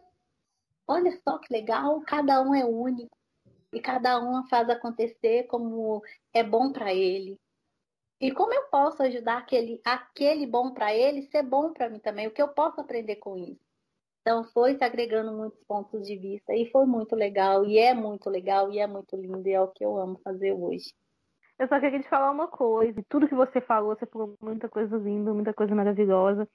olha 0.87 1.13
só 1.27 1.39
que 1.39 1.53
legal, 1.53 2.01
cada 2.03 2.43
um 2.43 2.55
é 2.55 2.65
único 2.65 3.17
e 3.73 3.81
cada 3.81 4.21
um 4.21 4.47
faz 4.49 4.69
acontecer 4.69 5.45
como 5.45 6.03
é 6.35 6.43
bom 6.43 6.73
para 6.73 6.93
ele. 6.93 7.39
E 8.21 8.31
como 8.33 8.53
eu 8.53 8.65
posso 8.65 9.03
ajudar 9.03 9.39
aquele, 9.39 9.81
aquele 9.85 10.47
bom 10.47 10.75
para 10.75 10.95
ele 10.95 11.23
ser 11.23 11.43
bom 11.43 11.73
para 11.73 11.89
mim 11.89 11.99
também? 11.99 12.27
O 12.27 12.31
que 12.31 12.43
eu 12.43 12.49
posso 12.49 12.81
aprender 12.81 13.17
com 13.17 13.39
isso? 13.39 13.70
Então 14.21 14.45
foi 14.53 14.77
se 14.77 14.85
agregando 14.85 15.33
muitos 15.33 15.63
pontos 15.65 16.07
de 16.07 16.17
vista 16.17 16.55
e 16.55 16.71
foi 16.71 16.85
muito 16.85 17.17
legal, 17.17 17.65
e 17.65 17.79
é 17.79 17.95
muito 17.95 18.29
legal, 18.29 18.71
e 18.71 18.79
é 18.79 18.87
muito 18.87 19.17
lindo, 19.17 19.49
e 19.49 19.53
é 19.53 19.61
o 19.61 19.69
que 19.69 19.85
eu 19.85 19.99
amo 19.99 20.21
fazer 20.23 20.53
hoje. 20.53 20.93
Eu 21.59 21.69
só 21.69 21.79
queria 21.79 22.01
te 22.01 22.09
falar 22.09 22.31
uma 22.31 22.49
coisa. 22.49 23.05
Tudo 23.07 23.29
que 23.29 23.35
você 23.35 23.61
falou, 23.61 23.95
você 23.95 24.07
falou 24.07 24.35
muita 24.41 24.67
coisa 24.67 24.97
linda, 24.97 25.35
muita 25.35 25.53
coisa 25.53 25.75
maravilhosa. 25.75 26.49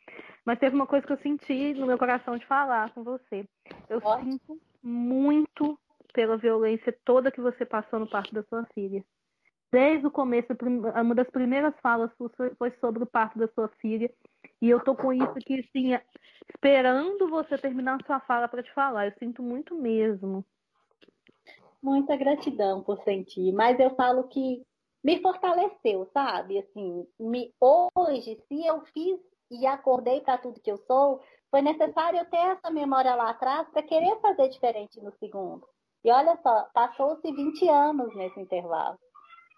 Mas 0.44 0.58
teve 0.58 0.76
uma 0.76 0.88
coisa 0.88 1.06
que 1.06 1.14
eu 1.14 1.20
senti 1.20 1.76
no 1.76 1.86
meu 1.86 1.98
coração 1.98 2.38
de 2.38 2.46
falar 2.48 2.92
com 2.92 3.04
você. 3.04 3.48
Eu 3.88 4.02
sinto 4.02 4.60
muito 4.82 5.80
pela 6.12 6.38
violência 6.38 6.98
toda 7.06 7.32
que 7.32 7.40
você 7.40 7.64
passou 7.66 8.00
no 8.00 8.10
parto 8.10 8.34
da 8.34 8.42
sua 8.44 8.66
filha. 8.74 9.04
Desde 9.76 10.08
o 10.08 10.12
começo, 10.12 10.48
uma 11.04 11.14
das 11.14 11.30
primeiras 11.30 11.78
falas 11.82 12.10
foi 12.58 12.72
sobre 12.80 13.04
o 13.04 13.06
parto 13.06 13.38
da 13.38 13.46
sua 13.50 13.68
filha. 13.68 14.10
E 14.62 14.70
eu 14.70 14.82
tô 14.82 14.96
com 14.96 15.12
isso 15.12 15.34
aqui, 15.38 15.60
assim, 15.60 16.00
esperando 16.48 17.30
você 17.30 17.58
terminar 17.58 18.00
a 18.02 18.06
sua 18.06 18.22
fala 18.22 18.48
para 18.48 18.64
te 18.64 18.74
falar. 18.74 19.08
Eu 19.08 19.14
sinto 19.20 19.44
muito 19.44 19.76
mesmo. 19.76 20.46
Muita 21.84 22.16
gratidão 22.16 22.84
por 22.84 23.04
sentir, 23.04 23.52
mas 23.52 23.78
eu 23.78 23.94
falo 23.96 24.30
que 24.30 24.66
me 25.04 25.22
fortaleceu, 25.22 26.10
sabe? 26.14 26.60
Assim, 26.60 27.06
me, 27.20 27.54
hoje, 27.60 28.42
se 28.48 28.66
eu 28.66 28.80
fiz 28.94 29.20
e 29.52 29.68
acordei 29.68 30.22
para 30.22 30.38
tudo 30.38 30.62
que 30.62 30.72
eu 30.72 30.78
sou, 30.88 31.22
foi 31.52 31.62
necessário 31.62 32.20
eu 32.20 32.26
ter 32.30 32.38
essa 32.38 32.72
memória 32.72 33.14
lá 33.14 33.32
atrás 33.32 33.68
para 33.72 33.84
querer 33.84 34.18
fazer 34.22 34.48
diferente 34.48 35.02
no 35.02 35.12
segundo. 35.20 35.68
E 36.02 36.10
olha 36.10 36.40
só, 36.42 36.66
passou-se 36.74 37.30
20 37.30 37.68
anos 37.68 38.16
nesse 38.16 38.40
intervalo, 38.40 38.98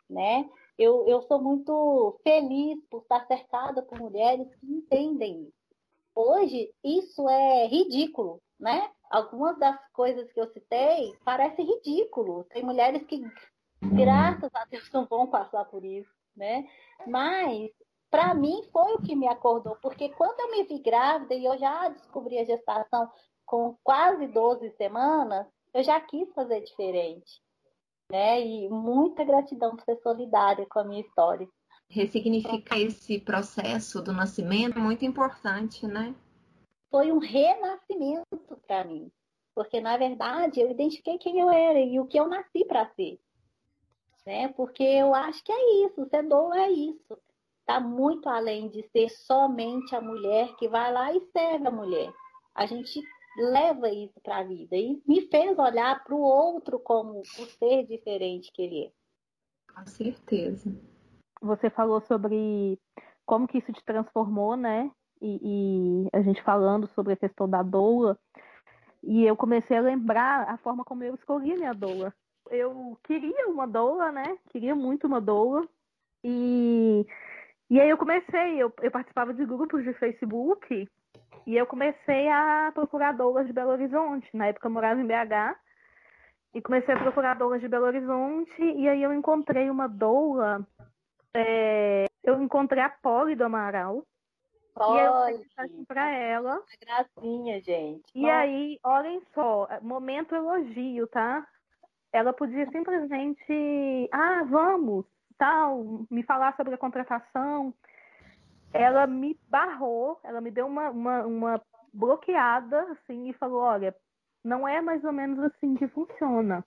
né? 0.09 0.49
Eu, 0.77 1.07
eu 1.07 1.21
sou 1.23 1.41
muito 1.41 2.19
feliz 2.23 2.79
por 2.89 3.01
estar 3.01 3.25
cercada 3.25 3.81
por 3.81 3.99
mulheres 3.99 4.47
que 4.55 4.65
entendem 4.65 5.43
isso. 5.43 5.57
Hoje, 6.15 6.73
isso 6.83 7.27
é 7.29 7.67
ridículo, 7.67 8.41
né? 8.59 8.89
Algumas 9.09 9.57
das 9.59 9.77
coisas 9.91 10.31
que 10.31 10.39
eu 10.39 10.51
citei 10.51 11.15
parecem 11.23 11.65
ridículo. 11.65 12.43
Tem 12.45 12.63
mulheres 12.63 13.05
que, 13.05 13.21
graças 13.81 14.49
a 14.53 14.65
Deus, 14.65 14.89
não 14.91 15.05
vão 15.05 15.27
passar 15.27 15.65
por 15.65 15.83
isso, 15.83 16.11
né? 16.35 16.67
Mas, 17.05 17.71
para 18.09 18.33
mim, 18.33 18.63
foi 18.71 18.93
o 18.93 19.01
que 19.01 19.15
me 19.15 19.27
acordou, 19.27 19.75
porque 19.81 20.09
quando 20.09 20.39
eu 20.39 20.51
me 20.51 20.63
vi 20.63 20.79
grávida 20.79 21.35
e 21.35 21.45
eu 21.45 21.57
já 21.57 21.89
descobri 21.89 22.39
a 22.39 22.45
gestação 22.45 23.09
com 23.45 23.77
quase 23.83 24.27
12 24.27 24.71
semanas, 24.71 25.47
eu 25.73 25.83
já 25.83 25.99
quis 26.01 26.31
fazer 26.33 26.61
diferente. 26.61 27.41
Né? 28.11 28.41
E 28.41 28.69
muita 28.69 29.23
gratidão 29.23 29.75
por 29.75 29.83
ser 29.83 29.97
solidária 30.01 30.65
com 30.69 30.79
a 30.79 30.83
minha 30.83 31.01
história. 31.01 31.47
Ressignificar 31.89 32.79
esse 32.79 33.19
processo 33.19 34.01
do 34.01 34.11
nascimento 34.11 34.77
é 34.77 34.81
muito 34.81 35.05
importante, 35.05 35.85
né? 35.87 36.13
Foi 36.89 37.11
um 37.11 37.19
renascimento 37.19 38.37
para 38.65 38.83
mim. 38.83 39.11
Porque, 39.53 39.81
na 39.81 39.97
verdade, 39.97 40.59
eu 40.59 40.69
identifiquei 40.69 41.17
quem 41.17 41.39
eu 41.39 41.49
era 41.49 41.79
e 41.79 41.99
o 41.99 42.05
que 42.05 42.19
eu 42.19 42.27
nasci 42.27 42.63
para 42.65 42.87
ser. 42.89 43.19
Né? 44.25 44.49
Porque 44.49 44.83
eu 44.83 45.15
acho 45.15 45.43
que 45.43 45.51
é 45.51 45.85
isso, 45.85 46.07
ser 46.09 46.23
doula 46.23 46.59
é 46.59 46.69
isso. 46.69 47.17
Está 47.61 47.79
muito 47.79 48.29
além 48.29 48.69
de 48.69 48.83
ser 48.89 49.09
somente 49.09 49.95
a 49.95 50.01
mulher 50.01 50.55
que 50.57 50.67
vai 50.67 50.91
lá 50.93 51.11
e 51.13 51.21
serve 51.31 51.67
a 51.67 51.71
mulher. 51.71 52.13
A 52.53 52.65
gente 52.65 53.01
leva 53.37 53.89
isso 53.89 54.19
para 54.21 54.37
a 54.37 54.43
vida 54.43 54.75
e 54.75 55.01
me 55.07 55.21
fez 55.29 55.57
olhar 55.57 56.03
para 56.03 56.15
o 56.15 56.19
outro 56.19 56.79
como 56.79 57.19
o 57.19 57.23
ser 57.23 57.85
diferente 57.85 58.51
que 58.51 58.61
ele 58.61 58.85
é. 58.85 58.91
Com 59.73 59.85
certeza. 59.85 60.75
Você 61.41 61.69
falou 61.69 62.01
sobre 62.01 62.79
como 63.25 63.47
que 63.47 63.59
isso 63.59 63.71
te 63.71 63.83
transformou, 63.85 64.57
né? 64.57 64.91
E, 65.21 65.39
e 65.43 66.09
a 66.13 66.21
gente 66.21 66.41
falando 66.41 66.87
sobre 66.87 67.13
a 67.13 67.17
questão 67.17 67.47
da 67.47 67.61
doula. 67.61 68.17
E 69.03 69.23
eu 69.23 69.37
comecei 69.37 69.77
a 69.77 69.81
lembrar 69.81 70.49
a 70.49 70.57
forma 70.57 70.83
como 70.83 71.03
eu 71.03 71.13
escolhi 71.13 71.55
minha 71.55 71.73
doula. 71.73 72.13
Eu 72.49 72.97
queria 73.03 73.47
uma 73.47 73.67
doula, 73.67 74.11
né? 74.11 74.37
Queria 74.49 74.73
muito 74.73 75.05
uma 75.05 75.21
doula. 75.21 75.67
E, 76.23 77.05
e 77.69 77.79
aí 77.79 77.89
eu 77.89 77.97
comecei, 77.97 78.55
eu, 78.61 78.73
eu 78.81 78.91
participava 78.91 79.33
de 79.33 79.45
grupos 79.45 79.83
de 79.83 79.93
Facebook 79.93 80.89
e 81.47 81.55
eu 81.55 81.65
comecei 81.65 82.27
a 82.27 82.73
procurar 82.73 83.13
doulas 83.13 83.47
de 83.47 83.53
Belo 83.53 83.71
Horizonte. 83.71 84.27
Na 84.33 84.47
época 84.47 84.67
eu 84.67 84.71
morava 84.71 84.99
em 84.99 85.07
BH. 85.07 85.57
E 86.53 86.61
comecei 86.61 86.93
a 86.93 86.99
procurar 86.99 87.35
doulas 87.35 87.61
de 87.61 87.69
Belo 87.69 87.85
Horizonte. 87.85 88.61
E 88.61 88.89
aí 88.89 89.01
eu 89.01 89.13
encontrei 89.13 89.69
uma 89.69 89.87
doula. 89.87 90.67
É, 91.33 92.05
eu 92.21 92.41
encontrei 92.43 92.83
a 92.83 92.89
Polly 92.89 93.33
do 93.33 93.45
Amaral. 93.45 94.05
Polly. 94.75 94.99
E 94.99 95.05
eu 95.05 95.39
mensagem 95.39 95.85
pra 95.85 96.11
ela. 96.11 96.55
A 96.55 96.85
gracinha, 96.85 97.61
gente. 97.61 98.03
E 98.13 98.19
Polly. 98.19 98.29
aí, 98.29 98.79
olhem 98.83 99.21
só, 99.33 99.69
momento 99.81 100.35
elogio, 100.35 101.07
tá? 101.07 101.47
Ela 102.11 102.33
podia 102.33 102.69
simplesmente, 102.71 104.09
ah, 104.11 104.43
vamos, 104.43 105.05
tal, 105.37 106.05
me 106.11 106.23
falar 106.23 106.57
sobre 106.57 106.73
a 106.75 106.77
contratação 106.77 107.73
ela 108.73 109.07
me 109.07 109.39
barrou, 109.49 110.19
ela 110.23 110.41
me 110.41 110.51
deu 110.51 110.65
uma, 110.67 110.89
uma, 110.89 111.25
uma 111.25 111.61
bloqueada, 111.93 112.81
assim, 112.91 113.29
e 113.29 113.33
falou, 113.33 113.61
olha, 113.61 113.95
não 114.43 114.67
é 114.67 114.81
mais 114.81 115.03
ou 115.03 115.11
menos 115.11 115.39
assim 115.39 115.75
que 115.75 115.87
funciona. 115.87 116.63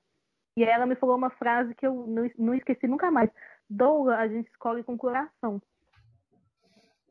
E 0.57 0.65
ela 0.65 0.87
me 0.87 0.97
falou 0.97 1.17
uma 1.17 1.31
frase 1.31 1.75
que 1.75 1.87
eu 1.87 2.07
não, 2.07 2.31
não 2.39 2.55
esqueci 2.55 2.87
nunca 2.87 3.11
mais. 3.11 3.31
Doula, 3.69 4.17
a 4.17 4.29
gente 4.29 4.49
escolhe 4.49 4.83
com 4.83 4.99
coração. 4.99 5.63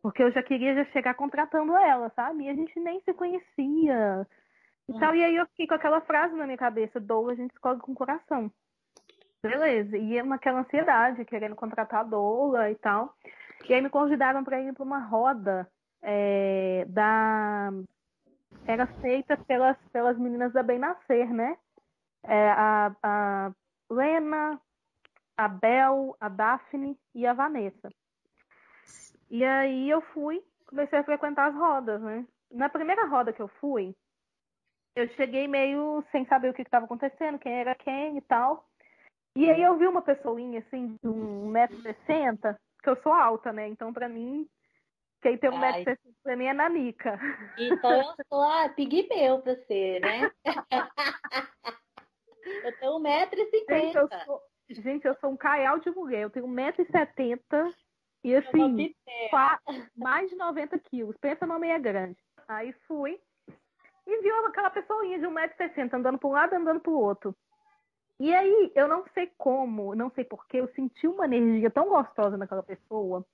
Porque 0.02 0.22
eu 0.22 0.32
já 0.32 0.44
queria 0.44 0.76
já 0.76 0.86
chegar 0.92 1.14
contratando 1.14 1.76
ela, 1.78 2.10
sabe? 2.16 2.44
E 2.44 2.50
a 2.50 2.54
gente 2.54 2.80
nem 2.80 3.02
se 3.02 3.14
conhecia. 3.14 4.28
E, 4.88 5.00
tal. 5.00 5.16
e 5.16 5.24
aí 5.24 5.36
eu 5.36 5.46
fiquei 5.48 5.68
com 5.68 5.74
aquela 5.74 6.02
frase 6.02 6.36
na 6.36 6.46
minha 6.46 6.58
cabeça, 6.58 7.00
doula, 7.00 7.34
a 7.34 7.36
gente 7.36 7.52
escolhe 7.52 7.80
com 7.80 7.94
coração. 7.94 8.52
Beleza. 9.42 9.98
E 9.98 10.22
naquela 10.24 10.62
ansiedade, 10.62 11.26
querendo 11.26 11.56
contratar 11.56 12.02
a 12.02 12.04
doula 12.04 12.70
e 12.70 12.76
tal. 12.76 13.14
E 13.68 13.74
aí 13.74 13.82
me 13.82 13.90
convidaram 13.90 14.44
para 14.44 14.60
ir 14.62 14.74
para 14.74 14.84
uma 14.84 15.00
roda 15.00 15.70
é, 16.02 16.86
da. 16.88 17.72
Era 18.66 18.88
feita 19.02 19.38
pelas, 19.38 19.78
pelas 19.92 20.18
meninas 20.18 20.54
da 20.54 20.64
Bem 20.64 20.80
Nascer, 20.80 21.32
né? 21.34 21.58
É, 22.24 22.50
a, 22.52 22.96
a 23.02 23.52
Lena, 23.90 24.60
a 25.38 25.48
Bel, 25.48 26.16
a 26.20 26.30
Daphne 26.30 26.98
e 27.16 27.26
a 27.26 27.34
Vanessa. 27.34 27.90
E 29.30 29.44
aí 29.44 29.90
eu 29.90 30.02
fui, 30.14 30.44
comecei 30.66 31.00
a 31.00 31.04
frequentar 31.04 31.50
as 31.50 31.56
rodas, 31.56 32.02
né? 32.02 32.26
Na 32.52 32.70
primeira 32.70 33.06
roda 33.06 33.32
que 33.32 33.42
eu 33.42 33.48
fui, 33.48 33.96
eu 34.96 35.08
cheguei 35.10 35.48
meio 35.48 36.04
sem 36.12 36.26
saber 36.26 36.50
o 36.50 36.54
que 36.54 36.62
estava 36.62 36.86
acontecendo, 36.86 37.40
quem 37.40 37.54
era 37.54 37.76
quem 37.76 38.18
e 38.18 38.22
tal. 38.22 38.68
E 39.36 39.50
aí 39.50 39.62
eu 39.62 39.78
vi 39.78 39.88
uma 39.88 40.02
pessoinha 40.02 40.60
assim, 40.60 40.98
de 41.02 41.08
1,60m, 41.08 42.58
porque 42.80 42.90
eu 42.90 43.02
sou 43.04 43.12
alta, 43.12 43.52
né? 43.52 43.68
Então, 43.68 43.92
pra 43.92 44.08
mim, 44.08 44.50
quem 45.22 45.38
tem 45.38 45.52
1,60m 45.52 45.98
pra 46.24 46.36
mim 46.36 46.46
é 46.46 46.54
nanica. 46.54 47.20
Então 47.58 47.92
eu 47.92 48.04
sou 48.30 48.42
a 48.42 48.70
pigmeu 48.70 49.42
pra 49.42 49.54
você, 49.54 50.00
né? 50.00 50.32
eu 52.64 52.80
tenho 52.80 52.94
1,50m. 52.94 53.66
Gente, 53.70 53.98
eu 53.98 54.10
sou, 54.26 54.42
gente, 54.70 55.06
eu 55.06 55.16
sou 55.20 55.32
um 55.32 55.38
caial 55.38 55.80
de 55.80 55.92
mulher. 55.92 56.22
Eu 56.22 56.30
tenho 56.30 56.48
1,70m 56.48 57.74
e 58.24 58.36
assim, 58.36 58.96
mais 59.96 60.30
de 60.30 60.38
90 60.38 60.80
quilos. 60.80 61.18
Pensa 61.18 61.46
numa 61.46 61.60
meia 61.60 61.78
grande. 61.78 62.18
Aí 62.48 62.72
fui 62.88 63.20
e 64.08 64.22
viu 64.22 64.46
aquela 64.46 64.70
pessoinha 64.70 65.20
de 65.20 65.26
1,60m 65.26 65.94
andando 65.94 66.18
para 66.18 66.30
um 66.30 66.32
lado 66.32 66.54
andando 66.54 66.80
para 66.80 66.92
o 66.92 67.00
outro. 67.00 67.36
E 68.20 68.36
aí, 68.36 68.72
eu 68.76 68.88
não 68.88 69.06
sei 69.14 69.32
como, 69.38 69.96
não 69.96 70.12
sei 70.12 70.26
porquê, 70.26 70.58
eu 70.60 70.68
senti 70.74 71.08
uma 71.08 71.26
energia 71.26 71.70
tão 71.70 71.88
gostosa 71.88 72.36
naquela 72.36 72.62
pessoa. 72.62 73.26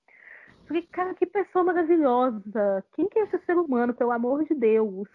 Falei, 0.67 0.84
cara, 0.84 1.15
que 1.15 1.26
pessoa 1.26 1.63
maravilhosa. 1.63 2.86
Quem 2.93 3.10
que 3.10 3.17
é 3.17 3.24
esse 3.24 3.39
ser 3.45 3.58
humano, 3.58 3.95
pelo 3.95 4.12
amor 4.12 4.43
de 4.45 4.54
Deus? 4.54 5.08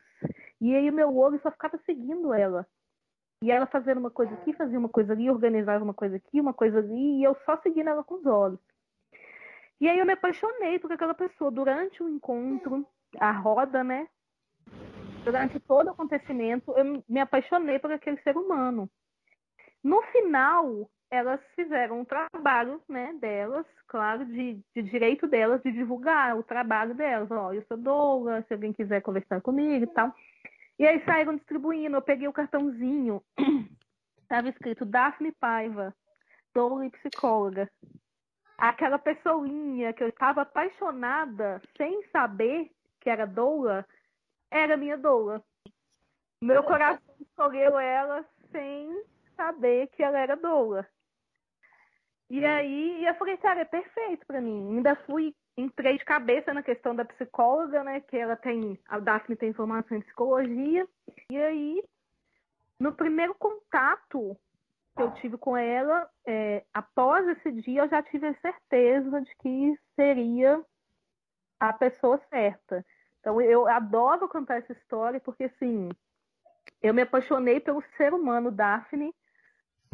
E 0.61 0.75
aí, 0.75 0.91
o 0.91 0.93
meu 0.93 1.17
olho 1.17 1.41
só 1.41 1.53
ficava 1.53 1.79
seguindo 1.87 2.35
ela. 2.35 2.67
E 3.43 3.51
ela 3.51 3.65
fazendo 3.65 3.99
uma 3.99 4.11
coisa 4.11 4.35
aqui, 4.35 4.53
fazia 4.53 4.79
uma 4.79 4.89
coisa 4.89 5.13
ali, 5.13 5.31
organizava 5.31 5.85
uma 5.85 5.95
coisa 5.95 6.17
aqui, 6.17 6.41
uma 6.41 6.53
coisa 6.53 6.79
ali, 6.79 7.21
e 7.21 7.25
eu 7.25 7.37
só 7.47 7.57
seguindo 7.59 7.89
ela 7.89 8.03
com 8.03 8.17
os 8.17 8.27
olhos. 8.27 8.61
E 9.81 9.89
aí, 9.89 10.01
eu 10.01 10.07
me 10.07 10.15
apaixonei 10.15 10.81
por 10.81 10.91
aquela 10.91 11.15
pessoa. 11.15 11.51
Durante 11.51 12.03
o 12.03 12.09
encontro, 12.09 12.85
a 13.21 13.31
roda, 13.31 13.85
né? 13.85 14.09
Durante 15.25 15.61
todo 15.61 15.87
o 15.87 15.91
acontecimento, 15.91 16.73
eu 16.77 17.03
me 17.09 17.21
apaixonei 17.21 17.79
por 17.79 17.93
aquele 17.93 18.21
ser 18.23 18.37
humano. 18.37 18.91
No 19.83 20.03
final, 20.13 20.91
elas 21.11 21.41
fizeram 21.57 22.01
um 22.01 22.05
trabalho 22.05 22.81
né, 22.89 23.13
delas, 23.21 23.67
claro, 23.89 24.25
de, 24.27 24.61
de, 24.75 24.83
direito 24.83 25.27
delas 25.27 25.63
de 25.63 25.73
divulgar 25.73 26.37
o 26.37 26.43
trabalho 26.43 26.95
delas. 26.95 27.31
Ó, 27.31 27.53
eu 27.53 27.65
sou 27.67 27.77
Douglas, 27.77 28.47
se 28.47 28.55
alguém 28.55 28.73
quiser 28.73 29.03
conversar 29.03 29.41
comigo 29.41 29.85
e 29.85 29.89
tal. 29.89 30.15
E 30.79 30.87
aí 30.87 31.05
saíram 31.05 31.37
distribuindo, 31.37 31.97
eu 31.97 32.03
peguei 32.03 32.29
o 32.29 32.33
cartãozinho, 32.33 33.23
estava 34.23 34.49
escrito 34.49 34.85
Daphne 34.85 35.33
Paiva, 35.33 35.95
doula 36.55 36.87
e 36.87 36.91
psicóloga. 36.91 37.71
Aquela 38.57 38.99
pessoinha 38.99 39.93
que 39.93 40.03
eu 40.03 40.09
estava 40.09 40.43
apaixonada, 40.43 41.61
sem 41.77 42.03
saber 42.11 42.71
que 43.01 43.11
era 43.11 43.27
doula, 43.27 43.87
era 44.51 44.77
minha 44.77 44.97
doula. 44.97 45.43
Meu 46.41 46.63
coração 46.63 47.15
escolheu 47.21 47.79
ela 47.79 48.25
sem 48.51 49.03
saber 49.41 49.87
que 49.89 50.03
ela 50.03 50.19
era 50.19 50.37
doula. 50.37 50.87
E 52.29 52.41
uhum. 52.41 52.47
aí 52.47 53.07
eu 53.07 53.15
falei, 53.15 53.39
cara, 53.39 53.61
é 53.61 53.65
perfeito 53.65 54.27
para 54.27 54.41
mim. 54.41 54.77
Ainda 54.77 54.95
fui, 55.07 55.35
entrei 55.57 55.97
de 55.97 56.05
cabeça 56.05 56.53
na 56.53 56.63
questão 56.63 56.95
da 56.95 57.07
psicóloga, 57.07 57.83
né? 57.83 58.01
Que 58.01 58.19
ela 58.19 58.37
tem, 58.37 58.79
a 58.87 58.99
Daphne 58.99 59.35
tem 59.35 59.55
formação 59.55 59.97
em 59.97 60.03
psicologia. 60.03 60.87
E 61.31 61.39
aí, 61.39 61.83
no 62.79 62.93
primeiro 62.93 63.35
contato 63.35 64.37
que 64.95 65.03
eu 65.03 65.11
tive 65.15 65.39
com 65.39 65.57
ela, 65.57 66.09
é, 66.27 66.65
após 66.75 67.27
esse 67.29 67.51
dia, 67.63 67.83
eu 67.83 67.89
já 67.89 68.03
tive 68.03 68.27
a 68.27 68.35
certeza 68.41 69.23
de 69.23 69.35
que 69.37 69.79
seria 69.97 70.63
a 71.59 71.73
pessoa 71.73 72.21
certa. 72.29 72.85
Então, 73.21 73.41
eu 73.41 73.67
adoro 73.67 74.29
contar 74.29 74.57
essa 74.57 74.73
história, 74.73 75.21
porque, 75.21 75.45
assim, 75.45 75.89
eu 76.83 76.93
me 76.93 77.03
apaixonei 77.03 77.61
pelo 77.61 77.83
ser 77.97 78.13
humano 78.13 78.51
Daphne 78.51 79.15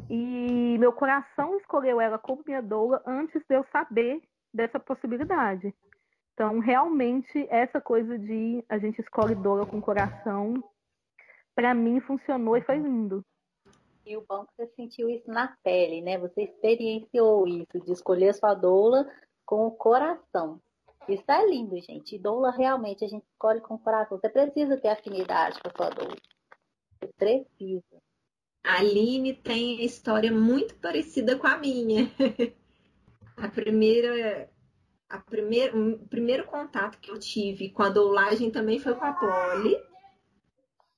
e 0.08 0.76
meu 0.78 0.92
coração 0.92 1.56
escolheu 1.56 2.00
ela 2.00 2.18
como 2.18 2.42
minha 2.46 2.62
doula 2.62 3.02
antes 3.06 3.42
de 3.48 3.54
eu 3.54 3.64
saber 3.72 4.22
dessa 4.52 4.78
possibilidade. 4.78 5.74
Então, 6.34 6.58
realmente, 6.58 7.46
essa 7.48 7.80
coisa 7.80 8.18
de 8.18 8.64
a 8.68 8.78
gente 8.78 9.00
escolhe 9.00 9.34
doula 9.34 9.66
com 9.66 9.80
coração, 9.80 10.54
para 11.54 11.74
mim 11.74 12.00
funcionou 12.00 12.56
e 12.56 12.62
foi 12.62 12.76
lindo. 12.76 13.24
E 14.04 14.16
o 14.16 14.24
bom 14.28 14.42
é 14.42 14.46
que 14.46 14.52
você 14.56 14.74
sentiu 14.76 15.10
isso 15.10 15.28
na 15.28 15.56
pele, 15.64 16.00
né? 16.00 16.18
Você 16.18 16.42
experienciou 16.42 17.48
isso, 17.48 17.80
de 17.84 17.90
escolher 17.90 18.34
sua 18.34 18.54
doula 18.54 19.10
com 19.44 19.66
o 19.66 19.70
coração. 19.70 20.60
Isso 21.08 21.24
é 21.28 21.46
lindo, 21.46 21.80
gente. 21.80 22.18
Doula 22.18 22.50
realmente 22.50 23.04
a 23.04 23.08
gente 23.08 23.24
escolhe 23.32 23.60
com 23.60 23.74
o 23.74 23.78
coração. 23.78 24.18
Você 24.18 24.28
precisa 24.28 24.76
ter 24.76 24.88
afinidade 24.88 25.58
com 25.60 25.68
a 25.68 25.72
sua 25.76 25.90
doula. 25.90 26.16
Você 27.00 27.12
precisa. 27.16 27.95
A 28.66 28.78
Aline 28.80 29.32
tem 29.32 29.84
história 29.84 30.32
muito 30.32 30.74
parecida 30.74 31.36
com 31.36 31.46
a 31.46 31.56
minha. 31.56 32.10
a 33.36 33.46
primeira, 33.46 34.50
a 35.08 35.18
primeira, 35.18 35.78
o 35.78 36.08
primeiro 36.08 36.44
contato 36.46 36.98
que 36.98 37.08
eu 37.08 37.16
tive 37.16 37.70
com 37.70 37.84
a 37.84 37.88
doulagem 37.88 38.50
também 38.50 38.80
foi 38.80 38.96
com 38.96 39.04
a 39.04 39.12
Polly, 39.12 39.80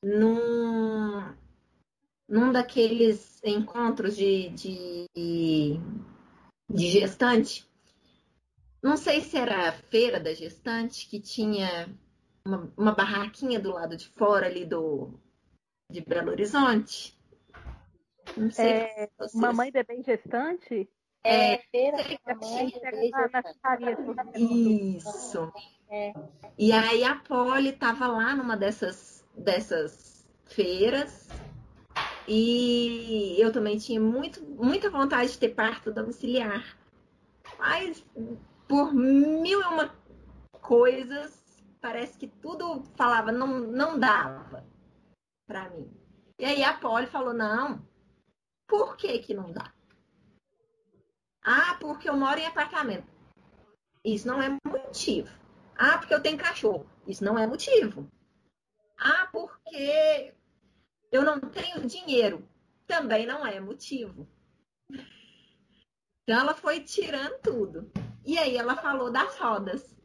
num, 0.02 1.34
num 2.26 2.52
daqueles 2.52 3.38
encontros 3.44 4.16
de, 4.16 4.48
de, 4.48 5.78
de 6.70 6.88
gestante. 6.88 7.68
Não 8.82 8.96
sei 8.96 9.20
se 9.20 9.36
era 9.36 9.68
a 9.68 9.72
feira 9.72 10.18
da 10.18 10.32
gestante 10.32 11.06
que 11.06 11.20
tinha 11.20 11.86
uma, 12.46 12.72
uma 12.78 12.92
barraquinha 12.92 13.60
do 13.60 13.72
lado 13.72 13.94
de 13.94 14.08
fora 14.08 14.46
ali 14.46 14.64
do 14.64 15.12
de 15.90 16.00
Belo 16.00 16.30
Horizonte. 16.30 17.17
Não 18.38 18.50
sei. 18.50 18.66
É, 18.66 19.10
Mamãe 19.34 19.70
bebê 19.70 20.02
gestante? 20.02 20.88
É, 21.24 21.54
é 21.54 21.58
feira 21.70 21.96
mamãe 22.26 22.72
bebê 22.80 24.38
Isso. 24.38 25.52
É. 25.90 26.12
E 26.56 26.72
aí 26.72 27.02
a 27.04 27.16
Polly 27.16 27.70
estava 27.70 28.06
lá 28.06 28.34
numa 28.34 28.56
dessas 28.56 29.24
dessas 29.36 30.26
feiras. 30.44 31.28
E 32.26 33.36
eu 33.38 33.50
também 33.50 33.78
tinha 33.78 34.00
muito, 34.00 34.42
muita 34.44 34.90
vontade 34.90 35.32
de 35.32 35.38
ter 35.38 35.54
parto 35.54 35.90
domiciliar. 35.90 36.76
Mas 37.58 38.04
por 38.68 38.92
mil 38.92 39.60
e 39.60 39.64
uma 39.64 39.90
coisas, 40.60 41.42
parece 41.80 42.18
que 42.18 42.26
tudo 42.26 42.84
falava, 42.94 43.32
não, 43.32 43.46
não 43.46 43.98
dava 43.98 44.66
para 45.46 45.70
mim. 45.70 45.90
E 46.38 46.44
aí 46.44 46.62
a 46.62 46.74
Polly 46.74 47.06
falou, 47.06 47.32
não, 47.32 47.82
por 48.68 48.96
que 48.96 49.18
que 49.18 49.34
não 49.34 49.50
dá? 49.50 49.72
Ah, 51.42 51.76
porque 51.80 52.08
eu 52.08 52.16
moro 52.16 52.38
em 52.38 52.46
apartamento. 52.46 53.10
Isso 54.04 54.28
não 54.28 54.40
é 54.40 54.56
motivo. 54.66 55.28
Ah, 55.76 55.96
porque 55.98 56.12
eu 56.12 56.22
tenho 56.22 56.36
cachorro. 56.36 56.88
Isso 57.06 57.24
não 57.24 57.38
é 57.38 57.46
motivo. 57.46 58.06
Ah, 58.98 59.26
porque 59.32 60.34
eu 61.10 61.22
não 61.24 61.40
tenho 61.40 61.86
dinheiro. 61.86 62.46
Também 62.86 63.26
não 63.26 63.46
é 63.46 63.58
motivo. 63.58 64.28
Então 66.22 66.38
ela 66.38 66.54
foi 66.54 66.80
tirando 66.80 67.40
tudo. 67.40 67.90
E 68.26 68.36
aí 68.38 68.56
ela 68.56 68.76
falou 68.76 69.10
das 69.10 69.38
rodas. 69.38 69.96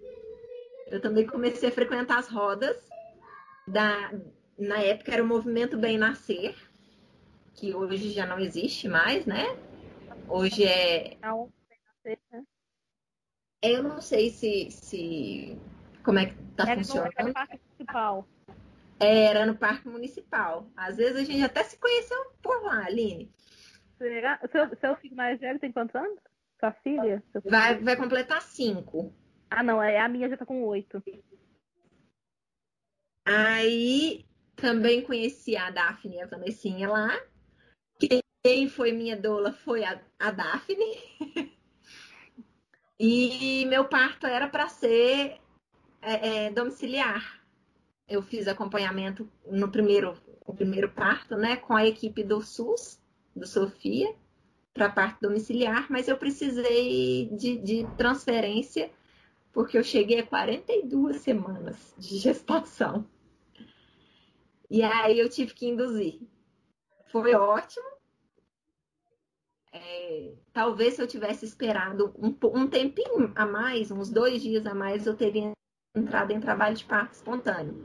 Eu 0.88 1.02
também 1.02 1.28
comecei 1.28 1.68
a 1.68 1.72
frequentar 1.72 2.20
as 2.20 2.30
rodas. 2.30 2.78
Da, 3.68 4.12
na 4.58 4.80
época 4.80 5.12
era 5.12 5.24
o 5.24 5.28
movimento 5.28 5.78
Bem 5.78 5.98
Nascer, 5.98 6.56
que 7.54 7.74
hoje 7.74 8.12
já 8.12 8.26
não 8.26 8.40
existe 8.40 8.88
mais, 8.88 9.26
né? 9.26 9.46
Hoje 10.28 10.66
é. 10.66 11.18
Eu 13.62 13.84
não 13.84 14.02
sei 14.02 14.30
se, 14.30 14.70
se 14.72 15.58
como 16.04 16.20
é 16.20 16.28
que 16.28 16.36
tá 16.56 16.64
Era 16.70 16.76
funcionando. 16.76 17.28
no 17.28 17.34
Parque 17.34 17.60
Municipal. 17.64 18.28
Era 19.00 19.46
no 19.46 19.56
Parque 19.56 19.88
Municipal. 19.88 20.68
Às 20.76 20.98
vezes 20.98 21.16
a 21.18 21.24
gente 21.24 21.44
até 21.44 21.64
se 21.64 21.78
conheceu 21.78 22.18
por 22.42 22.64
lá, 22.64 22.86
Aline. 22.86 23.32
Será? 23.98 24.40
Seu, 24.52 24.76
seu 24.78 24.96
filho 24.98 25.16
mais 25.16 25.40
velho 25.40 25.60
tem 25.60 25.72
quantos 25.72 25.96
anos? 25.96 26.20
Sua 26.60 26.72
filha? 26.72 27.24
Vai, 27.46 27.78
vai 27.80 27.96
completar 27.96 28.42
cinco. 28.42 29.14
Ah, 29.50 29.64
não, 29.64 29.82
é 29.82 30.00
a 30.00 30.10
minha 30.10 30.30
já 30.30 30.38
tá 30.38 30.46
com 30.46 30.64
oito. 30.64 31.02
Aí 33.26 34.26
também 34.56 35.02
conheci 35.04 35.56
a 35.56 35.70
Daphne 35.70 36.16
e 36.16 36.22
a 36.22 36.26
Vanessinha 36.28 36.90
lá. 36.90 37.20
Quem 38.46 38.68
foi 38.68 38.92
minha 38.92 39.16
doula 39.16 39.54
foi 39.54 39.86
a, 39.86 40.02
a 40.20 40.30
Daphne. 40.30 40.98
e 43.00 43.66
meu 43.68 43.86
parto 43.86 44.28
era 44.28 44.50
para 44.50 44.68
ser 44.68 45.40
é, 46.02 46.48
é, 46.48 46.52
domiciliar. 46.52 47.42
Eu 48.06 48.22
fiz 48.22 48.50
acompanhamento 48.50 49.30
no 49.50 49.72
primeiro, 49.72 50.18
o 50.46 50.54
primeiro 50.54 50.90
parto, 50.90 51.38
né, 51.38 51.56
com 51.56 51.74
a 51.74 51.86
equipe 51.88 52.22
do 52.22 52.42
SUS, 52.42 53.02
do 53.34 53.48
Sofia, 53.48 54.14
para 54.74 54.90
parto 54.90 55.22
domiciliar, 55.22 55.90
mas 55.90 56.10
eu 56.10 56.18
precisei 56.18 57.30
de, 57.32 57.58
de 57.60 57.88
transferência 57.98 58.92
porque 59.54 59.78
eu 59.78 59.84
cheguei 59.84 60.20
a 60.20 60.26
42 60.26 61.22
semanas 61.22 61.94
de 61.98 62.18
gestação. 62.18 63.08
E 64.70 64.84
aí 64.84 65.18
eu 65.18 65.30
tive 65.30 65.54
que 65.54 65.68
induzir. 65.68 66.20
Foi 67.10 67.34
ótimo. 67.36 67.93
É, 69.76 70.34
talvez 70.54 70.94
se 70.94 71.02
eu 71.02 71.08
tivesse 71.08 71.46
esperado 71.46 72.14
um, 72.16 72.36
um 72.56 72.68
tempinho 72.68 73.32
a 73.36 73.44
mais, 73.44 73.90
uns 73.90 74.10
dois 74.10 74.42
dias 74.42 74.68
a 74.68 74.76
mais, 74.76 75.08
eu 75.08 75.16
teria 75.16 75.52
entrado 75.96 76.32
em 76.32 76.40
trabalho 76.40 76.76
de 76.76 76.86
parto 76.86 77.14
espontâneo. 77.14 77.84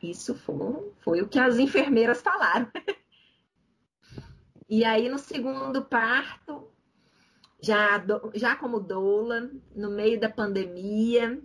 Isso 0.00 0.36
foi, 0.36 0.92
foi 1.00 1.20
o 1.20 1.28
que 1.28 1.38
as 1.38 1.58
enfermeiras 1.58 2.22
falaram. 2.22 2.70
E 4.68 4.86
aí, 4.86 5.06
no 5.06 5.18
segundo 5.18 5.84
parto, 5.84 6.72
já, 7.60 8.02
já 8.34 8.56
como 8.56 8.80
doula, 8.80 9.50
no 9.76 9.90
meio 9.90 10.18
da 10.18 10.30
pandemia, 10.30 11.38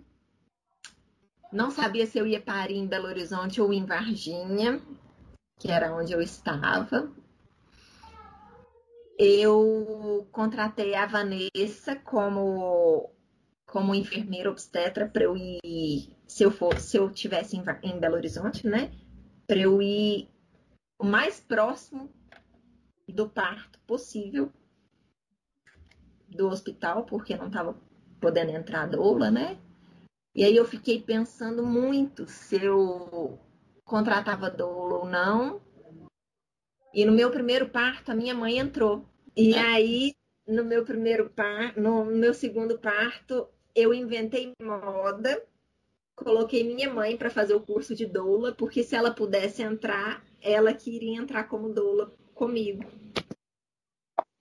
não 1.52 1.70
sabia 1.70 2.06
se 2.06 2.18
eu 2.18 2.26
ia 2.26 2.40
parir 2.40 2.76
em 2.76 2.86
Belo 2.86 3.06
Horizonte 3.06 3.60
ou 3.60 3.70
em 3.70 3.84
Varginha, 3.84 4.80
que 5.58 5.70
era 5.70 5.94
onde 5.94 6.12
eu 6.12 6.22
estava. 6.22 7.12
Eu 9.18 10.28
contratei 10.30 10.94
a 10.94 11.06
Vanessa 11.06 11.96
como 11.96 13.10
como 13.66 13.94
enfermeira 13.94 14.50
obstetra 14.50 15.06
para 15.06 15.24
eu 15.24 15.36
ir, 15.36 16.16
se 16.26 16.42
eu 16.42 16.50
for, 16.50 16.78
se 16.78 16.96
eu 16.96 17.10
tivesse 17.10 17.54
em, 17.54 17.62
em 17.82 18.00
Belo 18.00 18.14
Horizonte, 18.14 18.66
né, 18.66 18.90
para 19.46 19.58
eu 19.58 19.82
ir 19.82 20.30
o 20.98 21.04
mais 21.04 21.38
próximo 21.38 22.10
do 23.06 23.28
parto 23.28 23.78
possível 23.80 24.50
do 26.28 26.48
hospital, 26.48 27.04
porque 27.04 27.36
não 27.36 27.48
estava 27.48 27.76
podendo 28.20 28.52
entrar 28.52 28.82
a 28.82 28.86
doula, 28.86 29.30
né? 29.30 29.58
E 30.34 30.44
aí 30.44 30.54
eu 30.54 30.64
fiquei 30.64 31.00
pensando 31.00 31.64
muito 31.64 32.26
se 32.28 32.62
eu 32.62 33.38
contratava 33.84 34.50
doula 34.50 34.98
ou 34.98 35.06
não. 35.06 35.60
E 36.98 37.04
no 37.04 37.12
meu 37.12 37.30
primeiro 37.30 37.68
parto, 37.68 38.10
a 38.10 38.14
minha 38.16 38.34
mãe 38.34 38.58
entrou. 38.58 39.08
E 39.36 39.54
aí, 39.54 40.16
no 40.44 40.64
meu 40.64 40.84
primeiro 40.84 41.30
parto, 41.30 41.80
no 41.80 42.04
meu 42.04 42.34
segundo 42.34 42.76
parto, 42.76 43.48
eu 43.72 43.94
inventei 43.94 44.52
moda, 44.60 45.40
coloquei 46.16 46.64
minha 46.64 46.92
mãe 46.92 47.16
para 47.16 47.30
fazer 47.30 47.54
o 47.54 47.60
curso 47.60 47.94
de 47.94 48.04
doula, 48.04 48.52
porque 48.52 48.82
se 48.82 48.96
ela 48.96 49.12
pudesse 49.12 49.62
entrar, 49.62 50.26
ela 50.42 50.74
queria 50.74 51.16
entrar 51.16 51.44
como 51.44 51.72
doula 51.72 52.12
comigo. 52.34 52.82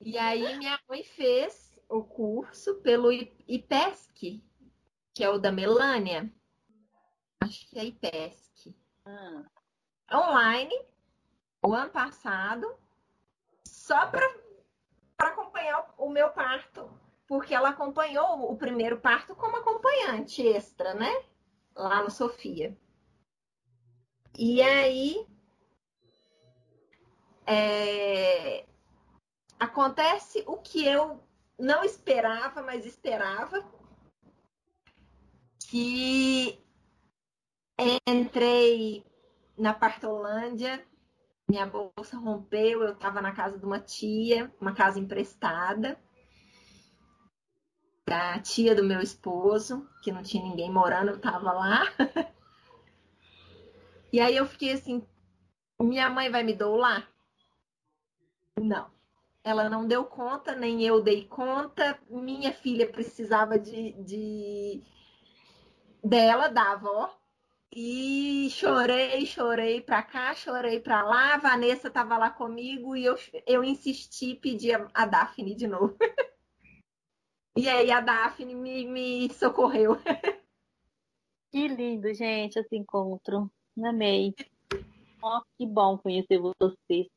E 0.02 0.18
aí 0.18 0.58
minha 0.58 0.80
mãe 0.90 1.04
fez 1.04 1.80
o 1.88 2.04
curso 2.04 2.82
pelo 2.82 3.12
IPESC, 3.12 4.42
que 5.14 5.24
é 5.24 5.30
o 5.30 5.38
da 5.38 5.52
Melânia. 5.52 6.34
Acho 7.40 7.70
que 7.70 7.78
é 7.78 7.86
IPESC. 7.86 8.76
Ah, 9.06 9.46
Online, 10.12 10.74
o 11.64 11.74
ano 11.74 11.90
passado, 11.92 12.78
só 13.66 14.08
para 14.08 14.26
acompanhar 15.18 15.94
o 15.98 16.10
meu 16.10 16.30
parto. 16.30 16.90
Porque 17.28 17.54
ela 17.54 17.70
acompanhou 17.70 18.50
o 18.52 18.58
primeiro 18.58 19.00
parto 19.02 19.36
como 19.36 19.58
acompanhante 19.58 20.42
extra, 20.48 20.94
né? 20.94 21.12
Lá 21.76 22.02
no 22.02 22.10
Sofia. 22.10 22.78
E 24.38 24.62
aí. 24.62 25.28
é, 27.46 28.66
acontece 29.60 30.44
o 30.46 30.58
que 30.58 30.86
eu 30.86 31.24
não 31.58 31.84
esperava, 31.84 32.62
mas 32.62 32.86
esperava, 32.86 33.66
que 35.70 36.62
entrei 38.06 39.04
na 39.58 39.74
Partolândia, 39.74 40.86
minha 41.48 41.66
bolsa 41.66 42.18
rompeu, 42.18 42.84
eu 42.84 42.94
estava 42.94 43.22
na 43.22 43.32
casa 43.32 43.58
de 43.58 43.66
uma 43.66 43.80
tia, 43.80 44.54
uma 44.60 44.74
casa 44.74 45.00
emprestada, 45.00 45.98
da 48.06 48.40
tia 48.40 48.76
do 48.76 48.84
meu 48.84 49.02
esposo, 49.02 49.88
que 50.02 50.12
não 50.12 50.24
tinha 50.24 50.44
ninguém 50.44 50.72
morando, 50.72 51.10
eu 51.10 51.18
estava 51.18 51.52
lá. 51.52 51.82
E 54.10 54.22
aí 54.22 54.38
eu 54.38 54.46
fiquei 54.46 54.72
assim, 54.72 55.06
minha 55.78 56.10
mãe 56.10 56.32
vai 56.32 56.42
me 56.42 56.54
doular? 56.54 57.12
Não 58.58 58.90
ela 59.48 59.70
não 59.70 59.88
deu 59.88 60.04
conta, 60.04 60.54
nem 60.54 60.84
eu 60.84 61.02
dei 61.02 61.26
conta. 61.26 61.98
Minha 62.10 62.52
filha 62.52 62.86
precisava 62.86 63.58
de, 63.58 63.94
de... 64.04 64.84
dela, 66.04 66.50
da 66.50 66.74
avó. 66.74 67.18
E 67.72 68.50
chorei, 68.50 69.26
chorei 69.26 69.82
pra 69.82 70.02
cá, 70.02 70.34
chorei 70.34 70.80
pra 70.80 71.04
lá. 71.04 71.36
A 71.36 71.38
Vanessa 71.38 71.90
tava 71.90 72.18
lá 72.18 72.30
comigo 72.30 72.96
e 72.96 73.06
eu, 73.06 73.16
eu 73.46 73.64
insisti, 73.64 74.36
pedi 74.36 74.72
a, 74.74 74.88
a 74.94 75.06
Daphne 75.06 75.54
de 75.54 75.68
novo. 75.68 75.98
e 77.58 77.68
aí 77.68 77.92
a 77.92 78.00
Daphne 78.00 78.56
me, 78.56 78.86
me 78.86 79.34
socorreu. 79.34 79.98
que 81.52 81.68
lindo, 81.68 82.14
gente, 82.14 82.58
esse 82.58 82.76
encontro. 82.76 83.52
Amei. 83.84 84.34
Ó, 85.22 85.42
que 85.58 85.66
bom 85.66 85.98
conhecer 85.98 86.40
vocês. 86.40 87.08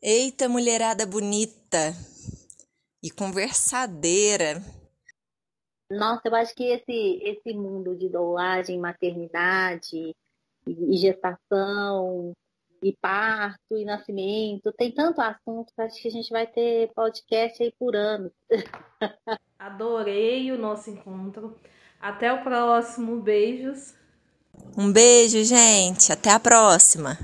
Eita, 0.00 0.48
mulherada 0.48 1.04
bonita 1.04 1.92
e 3.02 3.10
conversadeira. 3.10 4.62
Nossa, 5.90 6.22
eu 6.26 6.34
acho 6.34 6.54
que 6.54 6.64
esse, 6.64 7.20
esse 7.22 7.54
mundo 7.54 7.96
de 7.96 8.08
doulagem, 8.08 8.78
maternidade, 8.78 10.14
e 10.66 10.96
gestação, 10.96 12.32
e 12.82 12.96
parto, 13.00 13.76
e 13.76 13.84
nascimento, 13.84 14.72
tem 14.72 14.92
tanto 14.92 15.20
assunto 15.20 15.72
que 15.74 15.80
acho 15.80 16.00
que 16.00 16.08
a 16.08 16.10
gente 16.10 16.30
vai 16.30 16.46
ter 16.46 16.92
podcast 16.94 17.62
aí 17.62 17.72
por 17.78 17.96
anos. 17.96 18.32
Adorei 19.58 20.52
o 20.52 20.58
nosso 20.58 20.90
encontro. 20.90 21.58
Até 22.00 22.32
o 22.32 22.42
próximo. 22.42 23.20
Beijos. 23.20 23.94
Um 24.76 24.92
beijo, 24.92 25.42
gente. 25.44 26.12
Até 26.12 26.30
a 26.30 26.38
próxima. 26.38 27.18